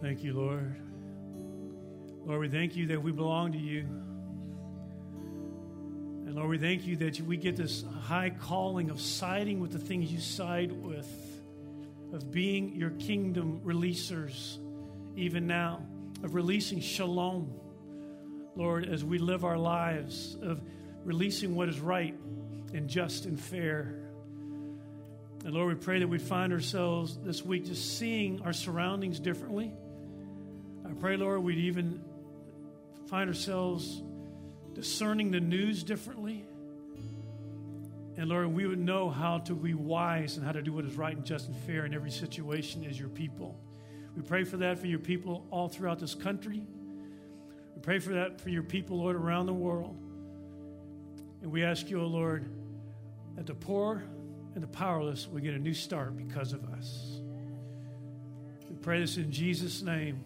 Thank 0.00 0.22
you, 0.22 0.34
Lord. 0.34 0.76
Lord, 2.24 2.40
we 2.40 2.48
thank 2.48 2.76
you 2.76 2.86
that 2.86 3.02
we 3.02 3.10
belong 3.10 3.50
to 3.50 3.58
you. 3.58 3.80
And 6.26 6.36
Lord, 6.36 6.50
we 6.50 6.58
thank 6.58 6.86
you 6.86 6.94
that 6.98 7.20
we 7.22 7.36
get 7.36 7.56
this 7.56 7.84
high 8.02 8.30
calling 8.30 8.90
of 8.90 9.00
siding 9.00 9.58
with 9.58 9.72
the 9.72 9.78
things 9.80 10.12
you 10.12 10.20
side 10.20 10.70
with, 10.70 11.08
of 12.12 12.30
being 12.30 12.76
your 12.76 12.90
kingdom 12.90 13.60
releasers, 13.64 14.58
even 15.16 15.48
now, 15.48 15.84
of 16.22 16.36
releasing 16.36 16.80
shalom, 16.80 17.52
Lord, 18.54 18.88
as 18.88 19.04
we 19.04 19.18
live 19.18 19.44
our 19.44 19.58
lives, 19.58 20.36
of 20.40 20.60
releasing 21.04 21.54
what 21.54 21.68
is 21.68 21.80
right 21.80 22.14
and 22.72 22.88
just 22.88 23.26
and 23.26 23.38
fair. 23.38 23.94
And 25.44 25.52
Lord, 25.52 25.76
we 25.76 25.84
pray 25.84 26.00
that 26.00 26.08
we'd 26.08 26.22
find 26.22 26.52
ourselves 26.52 27.18
this 27.22 27.44
week 27.44 27.66
just 27.66 27.98
seeing 27.98 28.40
our 28.42 28.52
surroundings 28.52 29.20
differently 29.20 29.72
I 30.86 30.92
pray, 30.92 31.16
Lord, 31.16 31.42
we'd 31.42 31.58
even 31.58 32.02
find 33.06 33.28
ourselves 33.28 34.02
discerning 34.74 35.30
the 35.30 35.40
news 35.40 35.82
differently. 35.82 36.44
And 38.16 38.28
Lord, 38.28 38.54
we 38.54 38.66
would 38.66 38.78
know 38.78 39.08
how 39.08 39.38
to 39.38 39.54
be 39.54 39.74
wise 39.74 40.36
and 40.36 40.44
how 40.44 40.52
to 40.52 40.62
do 40.62 40.72
what 40.72 40.84
is 40.84 40.94
right 40.94 41.16
and 41.16 41.24
just 41.24 41.48
and 41.48 41.56
fair 41.56 41.86
in 41.86 41.94
every 41.94 42.10
situation 42.10 42.84
as 42.88 42.98
your 42.98 43.08
people. 43.08 43.58
We 44.14 44.22
pray 44.22 44.44
for 44.44 44.58
that 44.58 44.78
for 44.78 44.86
your 44.86 44.98
people 44.98 45.46
all 45.50 45.68
throughout 45.68 45.98
this 45.98 46.14
country. 46.14 46.62
We 47.74 47.80
pray 47.80 47.98
for 47.98 48.12
that 48.12 48.40
for 48.40 48.50
your 48.50 48.62
people, 48.62 48.98
Lord, 48.98 49.16
around 49.16 49.46
the 49.46 49.54
world. 49.54 49.96
And 51.44 51.52
we 51.52 51.62
ask 51.62 51.90
you, 51.90 52.00
O 52.00 52.04
oh 52.04 52.06
Lord, 52.06 52.48
that 53.36 53.44
the 53.44 53.54
poor 53.54 54.02
and 54.54 54.62
the 54.62 54.68
powerless 54.68 55.28
will 55.28 55.42
get 55.42 55.52
a 55.52 55.58
new 55.58 55.74
start 55.74 56.16
because 56.16 56.54
of 56.54 56.64
us. 56.70 57.20
We 58.70 58.76
pray 58.76 59.00
this 59.00 59.18
in 59.18 59.30
Jesus' 59.30 59.82
name. 59.82 60.24